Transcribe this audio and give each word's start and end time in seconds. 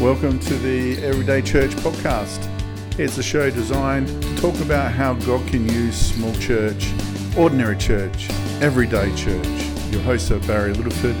Welcome 0.00 0.38
to 0.38 0.54
the 0.54 0.96
Everyday 1.04 1.42
Church 1.42 1.72
podcast. 1.72 2.48
It's 2.98 3.18
a 3.18 3.22
show 3.22 3.50
designed 3.50 4.08
to 4.08 4.36
talk 4.36 4.58
about 4.60 4.92
how 4.92 5.12
God 5.12 5.46
can 5.46 5.68
use 5.68 5.94
small 5.94 6.32
church, 6.36 6.90
ordinary 7.36 7.76
church, 7.76 8.30
everyday 8.62 9.14
church. 9.14 9.46
Your 9.92 10.00
hosts 10.00 10.30
are 10.30 10.38
Barry 10.40 10.72
Littleford 10.72 11.14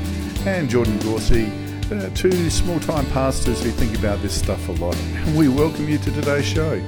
and 0.46 0.70
Jordan 0.70 0.98
Gorsey, 1.00 1.50
uh, 1.92 2.08
two 2.14 2.48
small 2.48 2.80
time 2.80 3.04
pastors 3.10 3.62
who 3.62 3.70
think 3.70 3.98
about 3.98 4.22
this 4.22 4.32
stuff 4.32 4.66
a 4.70 4.72
lot. 4.72 4.96
And 4.96 5.36
we 5.36 5.48
welcome 5.48 5.86
you 5.86 5.98
to 5.98 6.10
today's 6.10 6.46
show. 6.46 6.82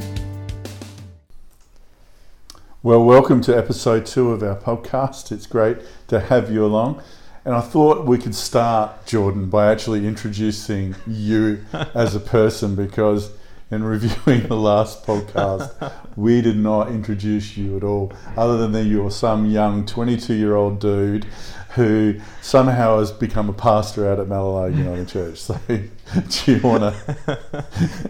Well, 2.83 3.05
welcome 3.05 3.43
to 3.43 3.55
episode 3.55 4.07
two 4.07 4.31
of 4.31 4.43
our 4.43 4.57
podcast. 4.57 5.31
It's 5.31 5.47
great 5.47 5.77
to 6.09 6.21
have 6.21 6.51
you 6.51 6.65
along. 6.65 7.03
And 7.45 7.55
I 7.55 7.61
thought 7.61 8.07
we 8.07 8.19
could 8.19 8.37
start, 8.37 9.05
Jordan, 9.05 9.51
by 9.51 9.73
actually 9.73 10.07
introducing 10.07 10.95
you 11.07 11.65
as 11.95 12.15
a 12.15 12.21
person 12.21 12.77
because 12.77 13.33
in 13.73 13.83
reviewing 13.83 14.47
the 14.47 14.57
last 14.57 15.05
podcast, 15.05 15.93
we 16.15 16.41
did 16.41 16.57
not 16.57 16.89
introduce 16.89 17.57
you 17.57 17.77
at 17.77 17.83
all, 17.83 18.13
other 18.37 18.59
than 18.59 18.73
that 18.73 18.85
you 18.85 19.03
were 19.03 19.11
some 19.11 19.47
young 19.47 19.85
22 19.87 20.35
year 20.35 20.55
old 20.55 20.79
dude 20.79 21.27
who 21.75 22.21
somehow 22.43 22.99
has 22.99 23.11
become 23.11 23.49
a 23.49 23.53
pastor 23.53 24.11
out 24.11 24.21
at 24.21 24.27
Mallala 24.27 24.77
Uniting 24.77 25.07
Church. 25.07 25.39
So, 25.39 25.59
do 25.69 26.53
you 26.53 26.61
want 26.61 26.83
to 26.83 27.65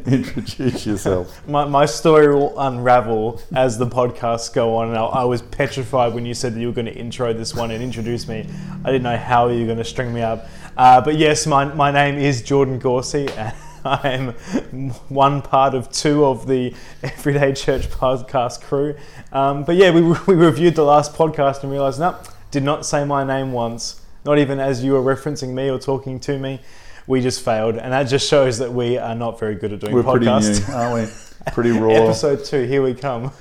introduce 0.06 0.84
yourself? 0.84 1.46
My, 1.46 1.64
my 1.64 1.86
story 1.86 2.34
will 2.34 2.58
unravel 2.58 3.40
as 3.54 3.78
the 3.78 3.86
podcasts 3.86 4.52
go 4.52 4.76
on. 4.76 4.88
And 4.88 4.98
I, 4.98 5.04
I 5.04 5.24
was 5.24 5.42
petrified 5.42 6.12
when 6.12 6.26
you 6.26 6.34
said 6.34 6.54
that 6.54 6.60
you 6.60 6.66
were 6.66 6.72
going 6.72 6.86
to 6.86 6.94
intro 6.94 7.32
this 7.32 7.54
one 7.54 7.70
and 7.70 7.82
introduce 7.82 8.26
me. 8.26 8.48
I 8.84 8.86
didn't 8.86 9.04
know 9.04 9.16
how 9.16 9.48
you 9.48 9.60
were 9.60 9.66
going 9.66 9.78
to 9.78 9.84
string 9.84 10.12
me 10.12 10.22
up. 10.22 10.48
Uh, 10.76 11.00
but 11.00 11.16
yes, 11.16 11.46
my, 11.46 11.64
my 11.64 11.92
name 11.92 12.18
is 12.18 12.42
Jordan 12.42 12.80
Gorsey. 12.80 13.28
And 13.84 13.94
I 14.02 14.10
am 14.10 14.90
one 15.08 15.42
part 15.42 15.74
of 15.74 15.90
two 15.90 16.24
of 16.24 16.46
the 16.46 16.72
Everyday 17.02 17.52
Church 17.52 17.88
podcast 17.90 18.62
crew. 18.62 18.94
Um, 19.32 19.64
but 19.64 19.74
yeah, 19.74 19.90
we, 19.90 20.02
we 20.02 20.34
reviewed 20.34 20.76
the 20.76 20.84
last 20.84 21.14
podcast 21.14 21.64
and 21.64 21.72
realized, 21.72 21.98
no, 21.98 22.16
did 22.52 22.62
not 22.62 22.86
say 22.86 23.04
my 23.04 23.24
name 23.24 23.50
once, 23.50 24.00
not 24.24 24.38
even 24.38 24.60
as 24.60 24.84
you 24.84 24.92
were 24.92 25.02
referencing 25.02 25.54
me 25.54 25.68
or 25.68 25.78
talking 25.78 26.20
to 26.20 26.38
me. 26.38 26.60
We 27.08 27.20
just 27.20 27.44
failed, 27.44 27.76
and 27.78 27.92
that 27.92 28.04
just 28.04 28.28
shows 28.28 28.58
that 28.58 28.72
we 28.72 28.96
are 28.96 29.16
not 29.16 29.40
very 29.40 29.56
good 29.56 29.72
at 29.72 29.80
doing 29.80 29.92
We're 29.92 30.04
podcasts. 30.04 30.60
pretty 30.60 30.72
new, 30.72 30.78
aren't 30.78 31.08
we? 31.08 31.14
Pretty 31.52 31.70
raw. 31.72 31.90
Episode 31.90 32.44
two, 32.44 32.66
here 32.66 32.84
we 32.84 32.94
come. 32.94 33.32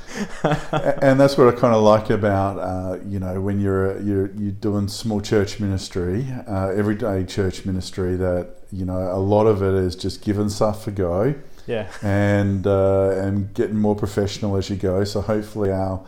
and 0.44 1.20
that's 1.20 1.38
what 1.38 1.48
I 1.48 1.52
kind 1.52 1.76
of 1.76 1.84
like 1.84 2.10
about 2.10 2.58
uh, 2.58 2.98
you 3.08 3.20
know 3.20 3.40
when 3.40 3.60
you're 3.60 4.02
you're 4.02 4.32
you're 4.32 4.54
doing 4.54 4.88
small 4.88 5.22
church 5.22 5.60
ministry, 5.60 6.26
uh, 6.48 6.70
everyday 6.70 7.24
church 7.26 7.64
ministry. 7.64 8.16
That 8.16 8.56
you 8.72 8.86
know 8.86 8.98
a 8.98 9.20
lot 9.20 9.46
of 9.46 9.62
it 9.62 9.76
is 9.76 9.96
just 9.96 10.24
giving 10.24 10.50
stuff 10.50 10.88
a 10.88 10.92
go, 10.92 11.36
yeah, 11.68 11.92
and 12.02 12.66
uh, 12.66 13.12
and 13.12 13.54
getting 13.54 13.78
more 13.78 13.96
professional 13.96 14.58
as 14.58 14.72
you 14.72 14.78
go. 14.78 15.04
So 15.04 15.22
hopefully 15.22 15.72
our 15.72 16.04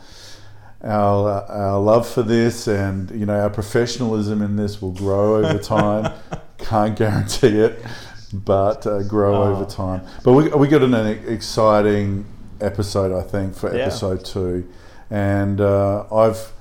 our, 0.84 1.44
our 1.50 1.80
love 1.80 2.08
for 2.08 2.24
this 2.24 2.68
and 2.68 3.10
you 3.12 3.26
know 3.26 3.40
our 3.40 3.50
professionalism 3.50 4.42
in 4.42 4.56
this 4.56 4.82
will 4.82 4.92
grow 4.92 5.38
over 5.38 5.58
time. 5.76 6.12
Can't 6.58 6.96
guarantee 6.98 7.60
it, 7.60 7.84
but 8.34 8.86
uh, 8.88 9.04
grow 9.04 9.36
Oh. 9.44 9.52
over 9.56 9.66
time. 9.66 10.02
But 10.24 10.34
we 10.34 10.50
we 10.50 10.68
got 10.68 10.82
an 10.84 10.94
exciting 10.94 12.26
episode, 12.62 13.12
I 13.18 13.22
think, 13.28 13.56
for 13.56 13.74
Yeah. 13.76 13.84
episode 13.84 14.24
two, 14.26 14.68
and 15.10 15.60
uh, 15.62 16.06
I've 16.14 16.52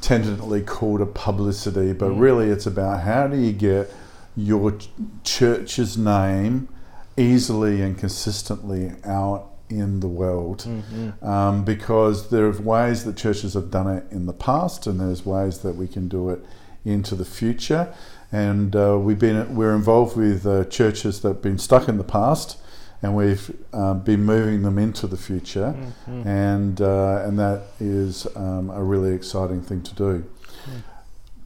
tentatively 0.00 0.62
called 0.62 1.00
it 1.02 1.12
publicity, 1.14 1.92
but 1.92 2.10
Mm. 2.12 2.20
really 2.20 2.48
it's 2.50 2.66
about 2.66 3.00
how 3.00 3.26
do 3.26 3.36
you 3.36 3.52
get 3.52 3.92
your 4.36 4.72
ch- 4.72 4.90
church's 5.24 5.98
name 5.98 6.68
easily 7.16 7.82
and 7.82 7.98
consistently 7.98 8.92
out 9.04 9.49
in 9.70 10.00
the 10.00 10.08
world 10.08 10.66
Mhm. 10.66 11.22
um, 11.22 11.64
because 11.64 12.28
there 12.28 12.46
are 12.46 12.60
ways 12.60 13.04
that 13.04 13.16
churches 13.16 13.54
have 13.54 13.70
done 13.70 13.86
it 13.88 14.04
in 14.10 14.26
the 14.26 14.32
past, 14.32 14.86
and 14.86 15.00
there's 15.00 15.24
ways 15.24 15.58
that 15.58 15.76
we 15.76 15.86
can 15.86 16.08
do 16.08 16.30
it 16.30 16.44
into 16.84 17.14
the 17.14 17.24
future. 17.24 17.88
And 18.32 18.74
uh, 18.76 18.98
we've 19.00 19.18
been 19.18 19.54
we're 19.56 19.74
involved 19.74 20.16
with 20.16 20.46
uh, 20.46 20.64
churches 20.64 21.20
that 21.20 21.28
have 21.28 21.42
been 21.42 21.58
stuck 21.58 21.88
in 21.88 21.98
the 21.98 22.04
past, 22.04 22.56
and 23.02 23.16
we've 23.16 23.50
um, 23.72 24.00
been 24.00 24.24
moving 24.24 24.62
them 24.62 24.78
into 24.78 25.06
the 25.06 25.16
future, 25.16 25.74
Mhm. 26.08 26.26
and 26.26 26.80
uh, 26.80 27.22
and 27.26 27.38
that 27.38 27.62
is 27.80 28.26
um, 28.36 28.70
a 28.70 28.82
really 28.82 29.12
exciting 29.14 29.62
thing 29.62 29.82
to 29.82 29.94
do. 29.94 30.24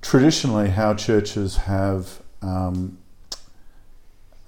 Traditionally, 0.02 0.68
how 0.70 0.92
churches 0.94 1.56
have 1.56 2.20
um, 2.42 2.98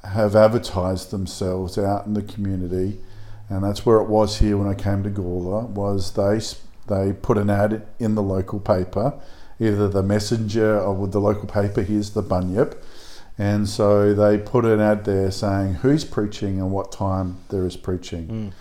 have 0.05 0.37
advertised 0.37 1.11
themselves 1.11 1.79
out 1.79 2.07
in 2.07 2.15
the 2.15 2.23
community 2.23 3.01
and 3.49 3.63
that's 3.65 3.87
where 3.87 3.99
it 3.99 4.09
was 4.09 4.39
here 4.39 4.57
when 4.57 4.69
I 4.69 4.75
came 4.75 5.03
to 5.05 5.11
Gawler. 5.11 5.69
Was 5.69 6.13
they 6.13 6.41
they 6.89 7.13
put 7.13 7.37
an 7.39 7.51
ad 7.51 7.87
in 7.99 8.15
the 8.15 8.23
local 8.23 8.61
paper, 8.61 9.15
either 9.59 9.89
the 9.89 10.03
Messenger 10.03 10.81
or 10.81 10.95
with 10.95 11.13
the 11.13 11.21
local 11.21 11.47
paper. 11.49 11.83
Here's 11.83 12.11
the 12.11 12.23
Bunyip, 12.23 12.77
and 13.39 13.69
so 13.69 14.15
they 14.15 14.39
put 14.39 14.65
an 14.65 14.81
ad 14.81 15.05
there 15.05 15.31
saying 15.31 15.75
who's 15.75 16.05
preaching 16.05 16.61
and 16.61 16.71
what 16.71 16.93
time 16.93 17.39
there 17.49 17.67
is 17.67 17.77
preaching, 17.77 18.53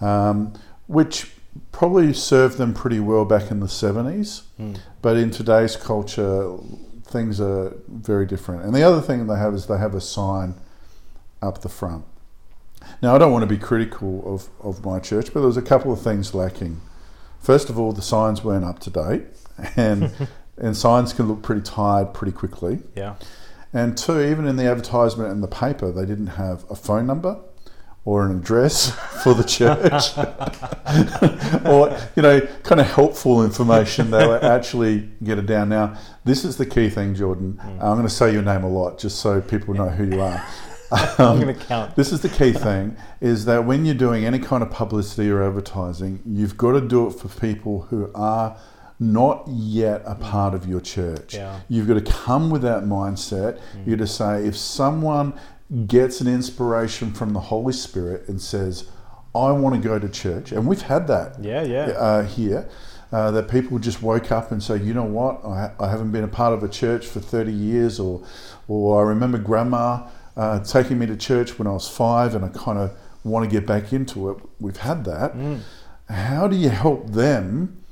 Mm. 0.00 0.04
um, 0.06 0.52
which 0.86 1.32
probably 1.70 2.12
served 2.12 2.58
them 2.58 2.74
pretty 2.74 2.98
well 3.00 3.24
back 3.24 3.50
in 3.50 3.60
the 3.60 3.68
seventies. 3.68 4.42
Mm. 4.60 4.78
But 5.02 5.16
in 5.16 5.30
today's 5.30 5.76
culture, 5.76 6.56
things 7.04 7.40
are 7.40 7.72
very 7.88 8.26
different. 8.26 8.64
And 8.64 8.74
the 8.74 8.82
other 8.82 9.00
thing 9.00 9.26
they 9.26 9.36
have 9.36 9.54
is 9.54 9.66
they 9.66 9.78
have 9.78 9.94
a 9.94 10.00
sign 10.00 10.54
up 11.42 11.60
the 11.62 11.68
front. 11.68 12.04
Now, 13.02 13.14
I 13.14 13.18
don't 13.18 13.32
want 13.32 13.42
to 13.42 13.46
be 13.46 13.58
critical 13.58 14.22
of, 14.34 14.48
of 14.60 14.84
my 14.84 14.98
church, 14.98 15.26
but 15.32 15.40
there 15.40 15.46
was 15.46 15.56
a 15.56 15.62
couple 15.62 15.92
of 15.92 16.00
things 16.00 16.34
lacking. 16.34 16.80
First 17.40 17.68
of 17.68 17.78
all, 17.78 17.92
the 17.92 18.02
signs 18.02 18.42
weren't 18.42 18.64
up 18.64 18.78
to 18.80 18.90
date, 18.90 19.22
and 19.76 20.12
and 20.56 20.76
signs 20.76 21.12
can 21.12 21.28
look 21.28 21.42
pretty 21.42 21.62
tired 21.62 22.14
pretty 22.14 22.32
quickly. 22.32 22.80
Yeah. 22.94 23.16
And 23.72 23.98
two, 23.98 24.20
even 24.20 24.46
in 24.46 24.56
the 24.56 24.64
advertisement 24.64 25.32
in 25.32 25.40
the 25.40 25.48
paper, 25.48 25.90
they 25.90 26.06
didn't 26.06 26.28
have 26.28 26.64
a 26.70 26.76
phone 26.76 27.06
number 27.06 27.40
or 28.04 28.26
an 28.26 28.36
address 28.36 28.90
for 29.22 29.34
the 29.34 29.42
church, 29.42 30.16
or 31.66 31.98
you 32.16 32.22
know, 32.22 32.40
kind 32.62 32.80
of 32.80 32.86
helpful 32.86 33.42
information 33.42 34.10
that 34.10 34.28
would 34.28 34.44
actually 34.44 35.08
get 35.22 35.38
it 35.38 35.46
down. 35.46 35.70
Now, 35.70 35.98
this 36.24 36.44
is 36.44 36.56
the 36.56 36.66
key 36.66 36.88
thing, 36.90 37.14
Jordan. 37.14 37.58
Mm. 37.62 37.70
I'm 37.82 37.96
going 37.96 38.02
to 38.02 38.10
say 38.10 38.32
your 38.32 38.42
name 38.42 38.62
a 38.62 38.68
lot 38.68 38.98
just 38.98 39.18
so 39.18 39.40
people 39.40 39.74
know 39.74 39.88
who 39.88 40.04
you 40.04 40.20
are. 40.20 40.46
I'm 41.18 41.40
going 41.40 41.54
to 41.56 41.64
count. 41.64 41.96
this 41.96 42.12
is 42.12 42.20
the 42.20 42.28
key 42.28 42.52
thing 42.52 42.96
is 43.20 43.44
that 43.46 43.64
when 43.64 43.84
you're 43.84 43.94
doing 43.94 44.24
any 44.24 44.38
kind 44.38 44.62
of 44.62 44.70
publicity 44.70 45.30
or 45.30 45.42
advertising, 45.42 46.20
you've 46.26 46.56
got 46.56 46.72
to 46.72 46.80
do 46.80 47.06
it 47.06 47.12
for 47.12 47.28
people 47.40 47.82
who 47.82 48.10
are 48.14 48.56
not 49.00 49.44
yet 49.48 50.02
a 50.04 50.14
part 50.14 50.54
of 50.54 50.66
your 50.68 50.80
church. 50.80 51.34
Yeah. 51.34 51.60
You've 51.68 51.88
got 51.88 51.94
to 52.04 52.12
come 52.12 52.50
with 52.50 52.62
that 52.62 52.84
mindset. 52.84 53.60
You've 53.84 53.98
got 53.98 54.04
to 54.06 54.12
say, 54.12 54.46
if 54.46 54.56
someone 54.56 55.34
gets 55.86 56.20
an 56.20 56.28
inspiration 56.28 57.12
from 57.12 57.32
the 57.32 57.40
Holy 57.40 57.72
Spirit 57.72 58.28
and 58.28 58.40
says, 58.40 58.88
I 59.34 59.50
want 59.50 59.74
to 59.74 59.80
go 59.88 59.98
to 59.98 60.08
church, 60.08 60.52
and 60.52 60.66
we've 60.66 60.82
had 60.82 61.08
that 61.08 61.42
Yeah, 61.42 61.62
yeah. 61.64 61.86
uh, 61.86 62.22
here. 62.24 62.68
Uh, 63.12 63.30
that 63.30 63.48
people 63.48 63.78
just 63.78 64.02
woke 64.02 64.32
up 64.32 64.50
and 64.50 64.60
say, 64.60 64.76
you 64.76 64.92
know 64.92 65.04
what, 65.04 65.44
I, 65.44 65.70
I 65.78 65.88
haven't 65.88 66.10
been 66.10 66.24
a 66.24 66.28
part 66.28 66.52
of 66.52 66.64
a 66.64 66.68
church 66.68 67.06
for 67.06 67.20
30 67.20 67.52
years, 67.52 68.00
or, 68.00 68.24
or 68.66 69.04
I 69.04 69.08
remember 69.08 69.38
grandma 69.38 70.08
uh, 70.36 70.60
taking 70.60 70.98
me 70.98 71.06
to 71.06 71.16
church 71.16 71.58
when 71.58 71.66
I 71.66 71.72
was 71.72 71.88
five 71.88 72.34
and 72.34 72.44
I 72.44 72.48
kind 72.48 72.78
of 72.78 72.96
want 73.22 73.48
to 73.48 73.50
get 73.50 73.66
back 73.66 73.92
into 73.92 74.30
it. 74.30 74.36
We've 74.60 74.76
had 74.76 75.04
that. 75.04 75.34
Mm. 75.36 75.60
How 76.08 76.46
do 76.48 76.56
you 76.56 76.68
help 76.68 77.10
them 77.10 77.82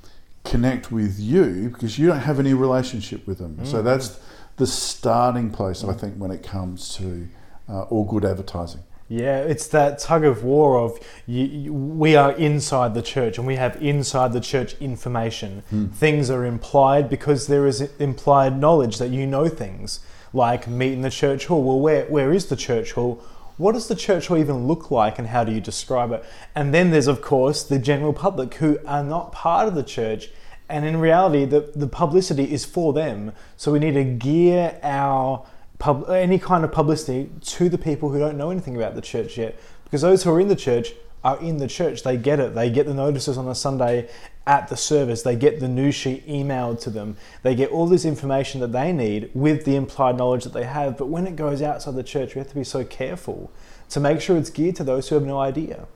connect 0.45 0.91
with 0.93 1.19
you 1.19 1.71
because 1.73 1.99
you 1.99 2.09
don't 2.09 2.21
have 2.21 2.39
any 2.39 2.53
relationship 2.55 3.27
with 3.27 3.39
them? 3.39 3.65
So 3.65 3.81
Mm. 3.81 3.85
that's 3.85 4.19
the 4.57 4.67
starting 4.67 5.51
place, 5.51 5.83
I 5.85 5.93
think, 5.95 6.17
when 6.17 6.31
it 6.31 6.43
comes 6.43 6.95
to 6.97 7.29
uh, 7.69 7.83
all 7.85 8.05
good 8.05 8.25
advertising. 8.25 8.83
Yeah, 9.09 9.39
it's 9.41 9.67
that 9.69 9.99
tug 9.99 10.25
of 10.25 10.43
war 10.43 10.79
of 10.79 10.99
you, 11.27 11.45
you, 11.45 11.73
we 11.75 12.17
are 12.17 12.33
inside 12.33 12.95
the 12.95 13.03
church 13.03 13.37
and 13.37 13.47
we 13.47 13.57
have 13.57 13.77
inside 13.83 14.33
the 14.33 14.41
church 14.41 14.75
information. 14.81 15.63
Hmm. 15.69 15.87
Things 15.89 16.31
are 16.31 16.45
implied 16.47 17.11
because 17.11 17.47
there 17.47 17.67
is 17.67 17.83
implied 17.99 18.59
knowledge 18.59 18.99
that 18.99 19.09
you 19.11 19.27
know 19.27 19.49
things, 19.49 20.01
like 20.33 20.67
meet 20.67 20.93
in 20.93 21.03
the 21.03 21.11
church 21.11 21.47
hall. 21.47 21.63
Well, 21.63 21.81
where, 21.81 22.05
where 22.07 22.33
is 22.33 22.47
the 22.47 22.57
church 22.57 22.93
hall? 22.93 23.23
What 23.59 23.73
does 23.73 23.89
the 23.89 23.95
church 23.95 24.29
hall 24.29 24.39
even 24.39 24.67
look 24.67 24.91
like 24.91 25.19
and 25.19 25.29
how 25.29 25.45
do 25.45 25.53
you 25.53 25.61
describe 25.61 26.11
it? 26.13 26.25
And 26.55 26.73
then 26.73 26.91
there's, 26.91 27.07
of 27.07 27.21
course, 27.21 27.63
the 27.63 27.79
general 27.79 28.13
public 28.13 28.55
who 28.55 28.79
are 28.87 29.05
not 29.05 29.33
part 29.33 29.69
of 29.69 29.75
the 29.75 29.83
church. 29.83 30.31
And 30.69 30.85
in 30.85 30.97
reality, 30.99 31.45
the, 31.45 31.71
the 31.75 31.87
publicity 31.87 32.51
is 32.51 32.65
for 32.65 32.93
them. 32.93 33.33
So 33.57 33.73
we 33.73 33.79
need 33.79 33.95
to 33.95 34.05
gear 34.05 34.79
our 34.83 35.47
pub, 35.79 36.09
any 36.09 36.39
kind 36.39 36.65
of 36.65 36.73
publicity 36.73 37.31
to 37.43 37.69
the 37.69 37.79
people 37.79 38.09
who 38.09 38.19
don't 38.19 38.39
know 38.39 38.51
anything 38.51 38.77
about 38.77 38.95
the 38.95 39.03
church 39.03 39.37
yet. 39.37 39.59
Because 39.85 40.01
those 40.01 40.23
who 40.23 40.31
are 40.33 40.41
in 40.41 40.49
the 40.49 40.57
church 40.57 40.93
are 41.25 41.41
in 41.41 41.59
the 41.59 41.69
church. 41.69 42.03
They 42.03 42.17
get 42.17 42.41
it. 42.41 42.55
They 42.55 42.71
get 42.71 42.87
the 42.87 42.95
notices 42.95 43.39
on 43.39 43.49
a 43.49 43.55
Sunday 43.55 44.09
at 44.47 44.69
the 44.69 44.77
service. 44.77 45.23
They 45.23 45.37
get 45.37 45.61
the 45.61 45.69
news 45.69 45.95
sheet 45.95 46.27
emailed 46.27 46.81
to 46.81 46.91
them. 46.91 47.17
They 47.43 47.55
get 47.55 47.71
all 47.71 47.87
this 47.87 48.05
information 48.05 48.61
that 48.61 48.73
they 48.73 48.93
need 48.93 49.31
with 49.35 49.65
the 49.65 49.77
implied 49.77 50.17
knowledge 50.17 50.45
that 50.45 50.53
they 50.53 50.65
have. 50.65 50.97
But 50.97 51.07
when 51.07 51.27
it 51.27 51.37
goes 51.37 51.63
outside 51.63 51.95
the 51.95 52.03
church, 52.03 52.35
we 52.35 52.41
have 52.41 52.49
to 52.49 52.55
be 52.55 52.65
so 52.65 52.85
careful 52.85 53.53
to 53.91 54.01
make 54.01 54.21
sure 54.21 54.37
it's 54.37 54.51
geared 54.51 54.77
to 54.77 54.85
those 54.85 55.09
who 55.09 55.15
have 55.15 55.25
no 55.25 55.39
idea. 55.39 55.87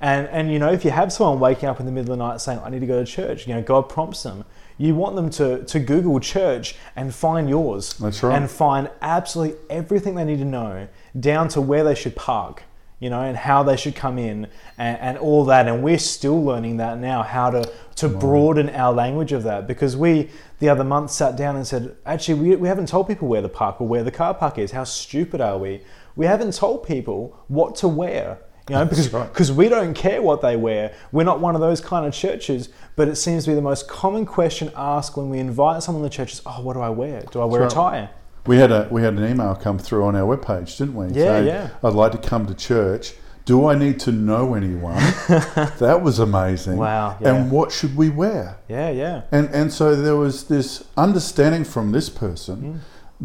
And, 0.00 0.28
and 0.28 0.50
you 0.50 0.58
know, 0.58 0.72
if 0.72 0.84
you 0.84 0.90
have 0.90 1.12
someone 1.12 1.40
waking 1.40 1.68
up 1.68 1.78
in 1.78 1.84
the 1.84 1.92
middle 1.92 2.12
of 2.12 2.18
the 2.18 2.24
night 2.24 2.40
saying, 2.40 2.60
I 2.60 2.70
need 2.70 2.80
to 2.80 2.86
go 2.86 3.04
to 3.04 3.10
church, 3.10 3.46
you 3.46 3.54
know, 3.54 3.60
God 3.60 3.82
prompts 3.88 4.22
them. 4.22 4.44
You 4.78 4.94
want 4.94 5.14
them 5.14 5.28
to, 5.30 5.62
to 5.64 5.78
Google 5.78 6.20
church 6.20 6.74
and 6.96 7.14
find 7.14 7.50
yours. 7.50 7.92
That's 7.94 8.22
right. 8.22 8.34
And 8.34 8.50
find 8.50 8.90
absolutely 9.02 9.58
everything 9.68 10.14
they 10.14 10.24
need 10.24 10.38
to 10.38 10.46
know, 10.46 10.88
down 11.18 11.48
to 11.48 11.60
where 11.60 11.84
they 11.84 11.94
should 11.94 12.16
park, 12.16 12.62
you 13.00 13.08
know, 13.08 13.22
and 13.22 13.36
how 13.36 13.62
they 13.62 13.76
should 13.76 13.96
come 13.96 14.18
in 14.18 14.46
and, 14.76 14.98
and 14.98 15.18
all 15.18 15.46
that. 15.46 15.66
And 15.66 15.82
we're 15.82 15.98
still 15.98 16.42
learning 16.44 16.76
that 16.76 16.98
now, 16.98 17.22
how 17.22 17.50
to, 17.50 17.72
to 17.96 18.08
broaden 18.08 18.68
our 18.70 18.92
language 18.92 19.32
of 19.32 19.42
that. 19.44 19.66
Because 19.66 19.96
we, 19.96 20.28
the 20.58 20.68
other 20.68 20.84
month, 20.84 21.10
sat 21.10 21.36
down 21.36 21.56
and 21.56 21.66
said, 21.66 21.96
actually, 22.04 22.34
we, 22.34 22.56
we 22.56 22.68
haven't 22.68 22.88
told 22.88 23.08
people 23.08 23.26
where 23.26 23.40
the 23.40 23.48
park 23.48 23.80
or 23.80 23.88
where 23.88 24.04
the 24.04 24.10
car 24.10 24.34
park 24.34 24.58
is. 24.58 24.70
How 24.70 24.84
stupid 24.84 25.40
are 25.40 25.58
we? 25.58 25.80
We 26.14 26.26
haven't 26.26 26.54
told 26.54 26.86
people 26.86 27.42
what 27.48 27.74
to 27.76 27.88
wear. 27.88 28.38
You 28.68 28.76
know, 28.76 28.84
because 28.86 29.10
right. 29.12 29.26
because 29.26 29.50
we 29.50 29.70
don't 29.70 29.94
care 29.94 30.20
what 30.20 30.42
they 30.42 30.56
wear. 30.56 30.94
We're 31.10 31.24
not 31.24 31.40
one 31.40 31.54
of 31.54 31.62
those 31.62 31.80
kind 31.80 32.06
of 32.06 32.12
churches. 32.12 32.68
But 32.96 33.08
it 33.08 33.16
seems 33.16 33.44
to 33.44 33.50
be 33.50 33.54
the 33.54 33.62
most 33.62 33.88
common 33.88 34.26
question 34.26 34.70
asked 34.76 35.16
when 35.16 35.30
we 35.30 35.38
invite 35.38 35.82
someone 35.82 36.02
to 36.02 36.08
the 36.08 36.14
church 36.14 36.34
is, 36.34 36.42
"Oh, 36.44 36.60
what 36.60 36.74
do 36.74 36.80
I 36.80 36.90
wear? 36.90 37.22
Do 37.32 37.40
I 37.40 37.46
wear 37.46 37.64
a 37.64 37.70
tie?" 37.70 38.10
We 38.46 38.56
had 38.58 38.72
a 38.72 38.88
we 38.90 39.02
had 39.02 39.14
an 39.14 39.24
email 39.30 39.54
come 39.54 39.78
through 39.78 40.04
on 40.04 40.16
our 40.16 40.36
webpage, 40.36 40.78
didn't 40.78 40.94
we? 40.94 41.06
Yeah, 41.08 41.24
Saying, 41.24 41.46
yeah. 41.46 41.70
I'd 41.84 41.92
like 41.94 42.12
to 42.12 42.18
come 42.18 42.46
to 42.46 42.54
church. 42.54 43.14
Do 43.44 43.66
I 43.66 43.74
need 43.74 43.98
to 44.00 44.12
know 44.12 44.54
anyone? 44.54 44.94
that 45.28 46.00
was 46.02 46.18
amazing. 46.18 46.76
Wow, 46.76 47.16
yeah. 47.20 47.34
And 47.34 47.50
what 47.50 47.72
should 47.72 47.96
we 47.96 48.08
wear? 48.08 48.58
Yeah, 48.68 48.90
yeah, 48.90 49.22
And 49.32 49.48
and 49.50 49.72
so 49.72 49.96
there 49.96 50.16
was 50.16 50.44
this 50.44 50.84
understanding 50.96 51.64
from 51.64 51.92
this 51.92 52.08
person 52.08 52.56
Mm. 52.62 52.78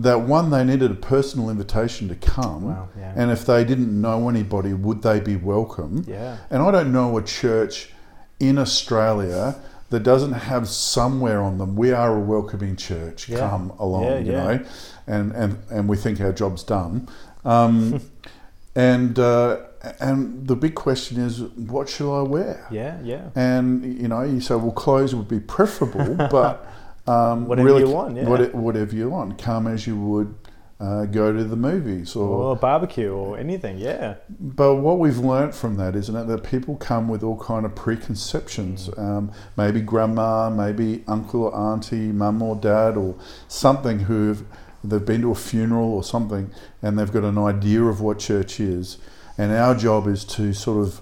that 0.04 0.22
one 0.22 0.50
they 0.50 0.64
needed 0.64 0.92
a 0.92 0.96
personal 0.96 1.50
invitation 1.50 2.08
to 2.10 2.16
come, 2.16 2.64
Wow, 2.66 2.90
yeah. 2.98 3.14
and 3.16 3.30
if 3.32 3.46
they 3.46 3.64
didn't 3.64 4.00
know 4.02 4.28
anybody, 4.30 4.74
would 4.74 5.02
they 5.02 5.20
be 5.20 5.36
welcome? 5.36 6.04
yeah. 6.08 6.38
And 6.50 6.62
I 6.64 6.72
don't 6.72 6.92
know 6.92 7.18
a 7.18 7.22
church 7.24 7.92
in 8.40 8.58
Australia 8.58 9.56
that 9.96 10.04
doesn't 10.04 10.34
have 10.34 10.68
somewhere 10.68 11.42
on 11.42 11.58
them. 11.58 11.78
We 11.78 11.94
are 11.94 12.18
a 12.18 12.20
welcoming 12.20 12.76
church. 12.76 13.30
Yeah. 13.30 13.40
Come 13.40 13.70
along, 13.80 14.04
Yeah, 14.04 14.18
you 14.20 14.32
yeah. 14.34 14.44
know, 14.44 14.66
and 15.08 15.32
and 15.32 15.58
and 15.70 15.88
we 15.88 15.96
think 15.96 16.20
our 16.20 16.34
job's 16.34 16.64
done. 16.64 17.08
Um, 17.46 18.02
and 18.76 19.18
uh, 19.18 19.60
and 20.02 20.46
the 20.48 20.56
big 20.58 20.76
question 20.76 21.18
is, 21.22 21.42
what 21.74 21.88
shall 21.88 22.14
I 22.14 22.24
wear? 22.24 22.68
Yeah, 22.70 22.98
yeah. 23.04 23.30
And 23.36 23.86
you 24.02 24.10
know, 24.10 24.24
you 24.24 24.42
say, 24.42 24.56
well, 24.56 24.72
clothes 24.74 25.16
would 25.16 25.30
be 25.30 25.40
preferable, 25.40 26.16
but 26.30 26.68
um, 27.08 27.46
Whatever 27.48 27.66
really, 27.70 27.84
you 27.88 27.96
want, 27.96 28.18
yeah. 28.18 28.28
what- 28.28 28.54
whatever 28.54 28.94
you 28.96 29.10
want. 29.10 29.38
Come 29.38 29.68
as 29.68 29.88
you 29.88 29.96
would 29.98 30.36
uh, 30.80 31.06
go 31.06 31.32
to 31.32 31.44
the 31.44 31.56
movies, 31.56 32.16
or 32.16 32.28
Or 32.28 32.52
a 32.54 32.56
barbecue 32.56 33.12
or 33.12 33.38
anything. 33.38 33.78
Yeah, 33.78 34.16
but 34.40 34.76
what 34.76 35.00
we've 35.00 35.18
learnt 35.18 35.56
from 35.56 35.78
that, 35.78 35.96
isn't 35.96 36.16
it, 36.16 36.28
that 36.28 36.44
people 36.44 36.76
come 36.76 37.08
with 37.08 37.24
all 37.24 37.40
kind 37.40 37.66
of 37.66 37.76
preconceptions. 37.76 38.90
Um, 38.98 39.32
maybe 39.56 39.82
grandma, 39.82 40.50
maybe 40.50 41.04
uncle 41.08 41.44
or 41.44 41.56
auntie, 41.56 42.12
mum 42.12 42.42
or 42.42 42.56
dad, 42.56 42.98
or 42.98 43.16
something 43.48 44.00
who've 44.00 44.44
they've 44.84 45.06
been 45.06 45.22
to 45.22 45.32
a 45.32 45.36
funeral 45.36 45.94
or 45.94 46.04
something, 46.04 46.52
and 46.82 47.00
they've 47.00 47.12
got 47.12 47.24
an 47.24 47.38
idea 47.38 47.82
of 47.84 48.02
what 48.02 48.20
church 48.20 48.60
is. 48.60 48.98
And 49.38 49.52
our 49.52 49.76
job 49.76 50.08
is 50.08 50.24
to 50.26 50.54
sort 50.54 50.86
of, 50.86 51.02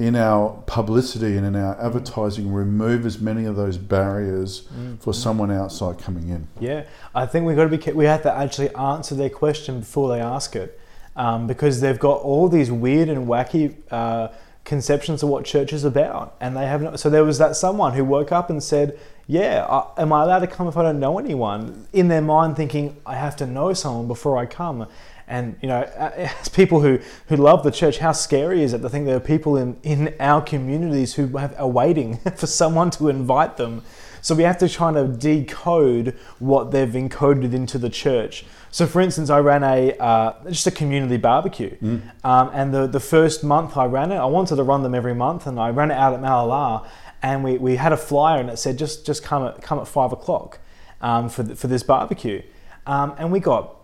in 0.00 0.16
our 0.16 0.62
publicity 0.64 1.36
and 1.36 1.44
in 1.44 1.54
our 1.54 1.78
advertising, 1.78 2.50
remove 2.50 3.04
as 3.04 3.20
many 3.20 3.44
of 3.44 3.54
those 3.54 3.76
barriers 3.76 4.66
for 4.98 5.12
someone 5.12 5.50
outside 5.50 5.98
coming 5.98 6.30
in. 6.30 6.48
yeah. 6.58 6.84
I 7.14 7.26
think 7.26 7.44
we've 7.44 7.54
got 7.54 7.68
to 7.68 7.76
be. 7.76 7.92
We 7.92 8.06
have 8.06 8.22
to 8.22 8.32
actually 8.32 8.74
answer 8.74 9.14
their 9.14 9.28
question 9.28 9.80
before 9.80 10.08
they 10.08 10.20
ask 10.22 10.56
it, 10.56 10.80
um, 11.16 11.46
because 11.46 11.82
they've 11.82 11.98
got 11.98 12.22
all 12.22 12.48
these 12.48 12.72
weird 12.72 13.10
and 13.10 13.26
wacky 13.26 13.76
uh, 13.90 14.28
conceptions 14.64 15.22
of 15.22 15.28
what 15.28 15.44
church 15.44 15.70
is 15.74 15.84
about, 15.84 16.34
and 16.40 16.56
they 16.56 16.66
have. 16.66 16.80
No, 16.80 16.96
so 16.96 17.10
there 17.10 17.24
was 17.24 17.36
that 17.36 17.54
someone 17.54 17.92
who 17.92 18.02
woke 18.02 18.32
up 18.32 18.48
and 18.48 18.62
said, 18.62 18.98
"Yeah, 19.26 19.66
I, 19.68 20.02
am 20.02 20.14
I 20.14 20.22
allowed 20.22 20.38
to 20.38 20.46
come 20.46 20.66
if 20.66 20.78
I 20.78 20.82
don't 20.82 20.98
know 20.98 21.18
anyone?" 21.18 21.86
In 21.92 22.08
their 22.08 22.22
mind, 22.22 22.56
thinking, 22.56 22.96
"I 23.04 23.16
have 23.16 23.36
to 23.36 23.46
know 23.46 23.74
someone 23.74 24.08
before 24.08 24.38
I 24.38 24.46
come." 24.46 24.86
And 25.30 25.56
you 25.62 25.68
know, 25.68 25.82
as 25.96 26.48
people 26.48 26.80
who, 26.80 26.98
who 27.28 27.36
love 27.36 27.62
the 27.62 27.70
church, 27.70 27.98
how 27.98 28.12
scary 28.12 28.62
is 28.62 28.74
it 28.74 28.80
to 28.80 28.90
think 28.90 29.06
there 29.06 29.16
are 29.16 29.20
people 29.20 29.56
in, 29.56 29.78
in 29.82 30.14
our 30.20 30.42
communities 30.42 31.14
who 31.14 31.28
have, 31.38 31.58
are 31.58 31.68
waiting 31.68 32.16
for 32.36 32.46
someone 32.46 32.90
to 32.92 33.08
invite 33.08 33.56
them? 33.56 33.82
So 34.22 34.34
we 34.34 34.42
have 34.42 34.58
to 34.58 34.68
try 34.68 34.92
to 34.92 35.08
decode 35.08 36.14
what 36.40 36.72
they've 36.72 36.88
encoded 36.88 37.54
into 37.54 37.78
the 37.78 37.88
church. 37.88 38.44
So, 38.70 38.86
for 38.86 39.00
instance, 39.00 39.30
I 39.30 39.38
ran 39.38 39.62
a 39.64 39.92
uh, 39.94 40.34
just 40.50 40.66
a 40.66 40.70
community 40.70 41.16
barbecue, 41.16 41.76
um, 42.22 42.50
and 42.52 42.72
the 42.72 42.86
the 42.86 43.00
first 43.00 43.42
month 43.42 43.76
I 43.76 43.86
ran 43.86 44.12
it, 44.12 44.16
I 44.16 44.26
wanted 44.26 44.56
to 44.56 44.62
run 44.62 44.82
them 44.82 44.94
every 44.94 45.14
month, 45.14 45.46
and 45.46 45.58
I 45.58 45.70
ran 45.70 45.90
it 45.90 45.94
out 45.94 46.12
at 46.12 46.20
Mallala, 46.20 46.86
and 47.22 47.42
we, 47.42 47.58
we 47.58 47.76
had 47.76 47.92
a 47.92 47.96
flyer 47.96 48.40
and 48.40 48.50
it 48.50 48.58
said 48.58 48.78
just 48.78 49.06
just 49.06 49.24
come 49.24 49.44
at 49.44 49.62
come 49.62 49.80
at 49.80 49.88
five 49.88 50.12
o'clock 50.12 50.60
um, 51.00 51.28
for 51.28 51.42
th- 51.42 51.58
for 51.58 51.66
this 51.66 51.82
barbecue, 51.82 52.42
um, 52.86 53.14
and 53.18 53.32
we 53.32 53.40
got 53.40 53.79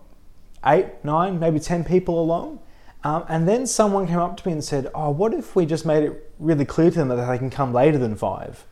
eight, 0.65 0.87
nine, 1.03 1.39
maybe 1.39 1.59
10 1.59 1.83
people 1.83 2.19
along. 2.19 2.59
Um, 3.03 3.23
and 3.29 3.47
then 3.47 3.67
someone 3.67 4.07
came 4.07 4.19
up 4.19 4.37
to 4.37 4.47
me 4.47 4.53
and 4.53 4.63
said, 4.63 4.89
Oh, 4.93 5.11
what 5.11 5.33
if 5.33 5.55
we 5.55 5.65
just 5.65 5.85
made 5.85 6.03
it 6.03 6.33
really 6.39 6.65
clear 6.65 6.89
to 6.89 6.97
them 6.97 7.07
that 7.09 7.27
they 7.27 7.37
can 7.37 7.49
come 7.49 7.73
later 7.73 7.97
than 7.97 8.15
five? 8.15 8.65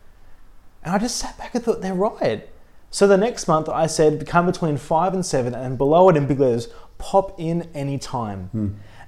And 0.82 0.94
I 0.94 0.98
just 0.98 1.16
sat 1.16 1.38
back 1.38 1.54
and 1.54 1.64
thought, 1.64 1.80
They're 1.80 1.94
right. 1.94 2.48
So 2.90 3.06
the 3.06 3.16
next 3.16 3.48
month 3.48 3.68
I 3.68 3.86
said, 3.86 4.26
Come 4.26 4.46
between 4.46 4.76
five 4.76 5.14
and 5.14 5.24
seven, 5.24 5.54
and 5.54 5.78
below 5.78 6.08
it 6.08 6.16
in 6.16 6.26
big 6.26 6.40
letters, 6.40 6.68
pop 6.98 7.38
in 7.38 7.68
any 7.74 7.98
time. 7.98 8.50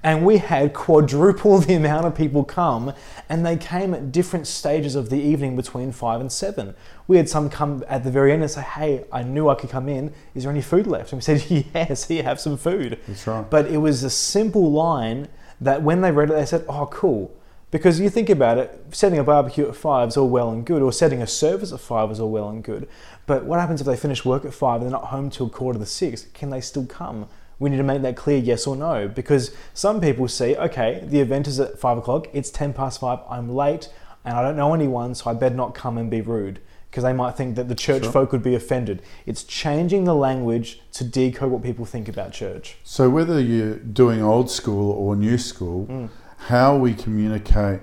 And 0.02 0.24
we 0.24 0.38
had 0.38 0.74
quadruple 0.74 1.58
the 1.58 1.74
amount 1.74 2.06
of 2.06 2.14
people 2.14 2.44
come, 2.44 2.92
and 3.28 3.44
they 3.44 3.56
came 3.56 3.94
at 3.94 4.12
different 4.12 4.46
stages 4.46 4.94
of 4.94 5.10
the 5.10 5.18
evening 5.18 5.56
between 5.56 5.92
five 5.92 6.20
and 6.20 6.30
seven. 6.30 6.74
We 7.06 7.16
had 7.16 7.28
some 7.28 7.50
come 7.50 7.84
at 7.88 8.04
the 8.04 8.10
very 8.10 8.32
end 8.32 8.42
and 8.42 8.50
say, 8.50 8.62
Hey, 8.62 9.04
I 9.12 9.22
knew 9.22 9.48
I 9.48 9.54
could 9.54 9.70
come 9.70 9.88
in. 9.88 10.12
Is 10.34 10.44
there 10.44 10.52
any 10.52 10.62
food 10.62 10.86
left? 10.86 11.12
And 11.12 11.18
we 11.18 11.22
said, 11.22 11.44
Yes, 11.74 12.06
here, 12.06 12.22
have 12.22 12.40
some 12.40 12.56
food. 12.56 12.98
That's 13.06 13.26
right. 13.26 13.48
But 13.48 13.66
it 13.66 13.78
was 13.78 14.02
a 14.02 14.10
simple 14.10 14.70
line 14.70 15.28
that 15.60 15.82
when 15.82 16.00
they 16.00 16.12
read 16.12 16.30
it, 16.30 16.34
they 16.34 16.46
said, 16.46 16.64
Oh, 16.68 16.86
cool. 16.86 17.34
Because 17.70 18.00
you 18.00 18.08
think 18.08 18.30
about 18.30 18.56
it, 18.56 18.82
setting 18.92 19.18
a 19.18 19.24
barbecue 19.24 19.68
at 19.68 19.76
five 19.76 20.08
is 20.08 20.16
all 20.16 20.28
well 20.28 20.50
and 20.50 20.64
good, 20.64 20.80
or 20.80 20.90
setting 20.90 21.20
a 21.20 21.26
service 21.26 21.70
at 21.70 21.80
five 21.80 22.10
is 22.10 22.18
all 22.18 22.30
well 22.30 22.48
and 22.48 22.64
good. 22.64 22.88
But 23.26 23.44
what 23.44 23.60
happens 23.60 23.82
if 23.82 23.86
they 23.86 23.96
finish 23.96 24.24
work 24.24 24.46
at 24.46 24.54
five 24.54 24.80
and 24.80 24.84
they're 24.84 24.98
not 24.98 25.08
home 25.08 25.28
till 25.28 25.50
quarter 25.50 25.78
to 25.78 25.84
six? 25.84 26.26
Can 26.32 26.48
they 26.48 26.62
still 26.62 26.86
come? 26.86 27.28
We 27.58 27.70
need 27.70 27.78
to 27.78 27.82
make 27.82 28.02
that 28.02 28.16
clear, 28.16 28.38
yes 28.38 28.66
or 28.66 28.76
no, 28.76 29.08
because 29.08 29.50
some 29.74 30.00
people 30.00 30.28
see, 30.28 30.56
okay, 30.56 31.02
the 31.04 31.20
event 31.20 31.48
is 31.48 31.58
at 31.58 31.78
five 31.78 31.98
o'clock, 31.98 32.28
it's 32.32 32.50
10 32.50 32.72
past 32.72 33.00
five, 33.00 33.18
I'm 33.28 33.48
late, 33.54 33.88
and 34.24 34.34
I 34.36 34.42
don't 34.42 34.56
know 34.56 34.74
anyone, 34.74 35.14
so 35.14 35.30
I 35.30 35.34
better 35.34 35.54
not 35.56 35.74
come 35.74 35.98
and 35.98 36.08
be 36.10 36.20
rude, 36.20 36.60
because 36.90 37.02
they 37.02 37.12
might 37.12 37.36
think 37.36 37.56
that 37.56 37.68
the 37.68 37.74
church 37.74 38.04
Sure. 38.04 38.12
folk 38.12 38.32
would 38.32 38.44
be 38.44 38.54
offended. 38.54 39.02
It's 39.26 39.42
changing 39.42 40.04
the 40.04 40.14
language 40.14 40.80
to 40.92 41.04
decode 41.04 41.50
what 41.50 41.62
people 41.62 41.84
think 41.84 42.08
about 42.08 42.32
church. 42.32 42.76
So 42.84 43.10
whether 43.10 43.40
you're 43.40 43.74
doing 43.76 44.22
old 44.22 44.50
school 44.50 44.92
or 44.92 45.16
new 45.16 45.36
school, 45.36 45.86
Mm. 45.86 46.08
how 46.46 46.76
we 46.76 46.94
communicate 46.94 47.80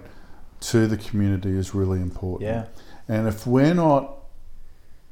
to 0.61 0.87
the 0.87 0.95
community 0.97 1.57
is 1.57 1.75
really 1.75 1.99
important. 2.01 2.43
Yeah. 2.49 2.65
And 3.09 3.27
if 3.27 3.45
we're 3.45 3.73
not 3.73 4.11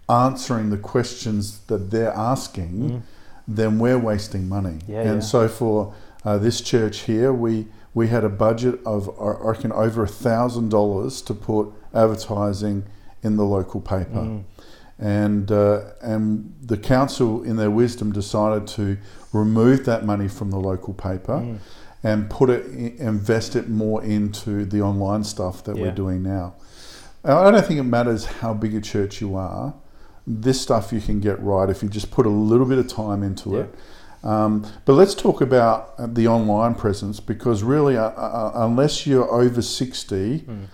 answering 0.09 0.69
the 0.69 0.77
questions 0.77 1.59
that 1.67 1.91
they're 1.91 2.13
asking, 2.15 3.03
then 3.47 3.79
we're 3.79 3.97
wasting 3.99 4.47
money. 4.47 4.79
Yeah, 4.87 5.01
and 5.01 5.15
yeah. 5.15 5.19
so 5.19 5.47
for 5.47 5.93
uh, 6.25 6.37
this 6.37 6.61
church 6.61 6.99
here, 7.01 7.33
we 7.33 7.67
we 7.93 8.07
had 8.07 8.23
a 8.23 8.29
budget 8.29 8.79
of 8.85 9.09
I 9.19 9.47
reckon 9.49 9.71
over 9.71 10.03
a 10.03 10.07
thousand 10.07 10.69
dollars 10.69 11.21
to 11.23 11.33
put 11.33 11.71
advertising 11.93 12.85
in 13.21 13.37
the 13.37 13.43
local 13.45 13.81
paper. 13.81 14.21
Mm. 14.21 14.43
And 14.99 15.51
uh, 15.51 15.81
and 16.01 16.53
the 16.61 16.77
council, 16.77 17.43
in 17.43 17.55
their 17.57 17.71
wisdom, 17.71 18.11
decided 18.11 18.67
to 18.69 18.97
remove 19.33 19.85
that 19.85 20.05
money 20.05 20.27
from 20.27 20.51
the 20.51 20.59
local 20.59 20.93
paper 20.93 21.39
Mm. 21.39 21.57
and 22.03 22.29
put 22.29 22.49
it, 22.49 22.65
invest 22.99 23.55
it 23.55 23.69
more 23.69 24.03
into 24.03 24.65
the 24.65 24.81
online 24.81 25.23
stuff 25.23 25.63
that 25.63 25.75
Yeah. 25.75 25.83
we're 25.83 25.95
doing 25.95 26.21
now. 26.23 26.53
I 27.25 27.49
don't 27.51 27.65
think 27.65 27.79
it 27.79 27.83
matters 27.83 28.25
how 28.25 28.53
big 28.53 28.75
a 28.75 28.81
church 28.81 29.21
you 29.21 29.35
are. 29.35 29.73
This 30.25 30.61
stuff 30.61 30.93
you 30.93 31.01
can 31.01 31.19
get 31.19 31.41
right 31.41 31.69
if 31.69 31.83
you 31.83 31.89
just 31.89 32.11
put 32.11 32.25
a 32.25 32.29
little 32.29 32.65
bit 32.65 32.77
of 32.77 32.87
time 32.87 33.23
into 33.23 33.51
Yeah. 33.51 33.59
it. 33.61 33.75
Um, 34.23 34.65
but 34.85 34.93
let's 34.93 35.13
talk 35.15 35.41
about 35.41 35.93
uh, 35.97 36.07
the 36.09 36.27
online 36.29 36.75
presence 36.75 37.19
because 37.19 37.61
really, 37.61 37.97
uh, 37.97 38.03
uh, 38.05 38.51
unless 38.55 39.05
you're 39.05 39.29
over 39.29 39.61
60, 39.61 40.45
Mm. 40.47 40.67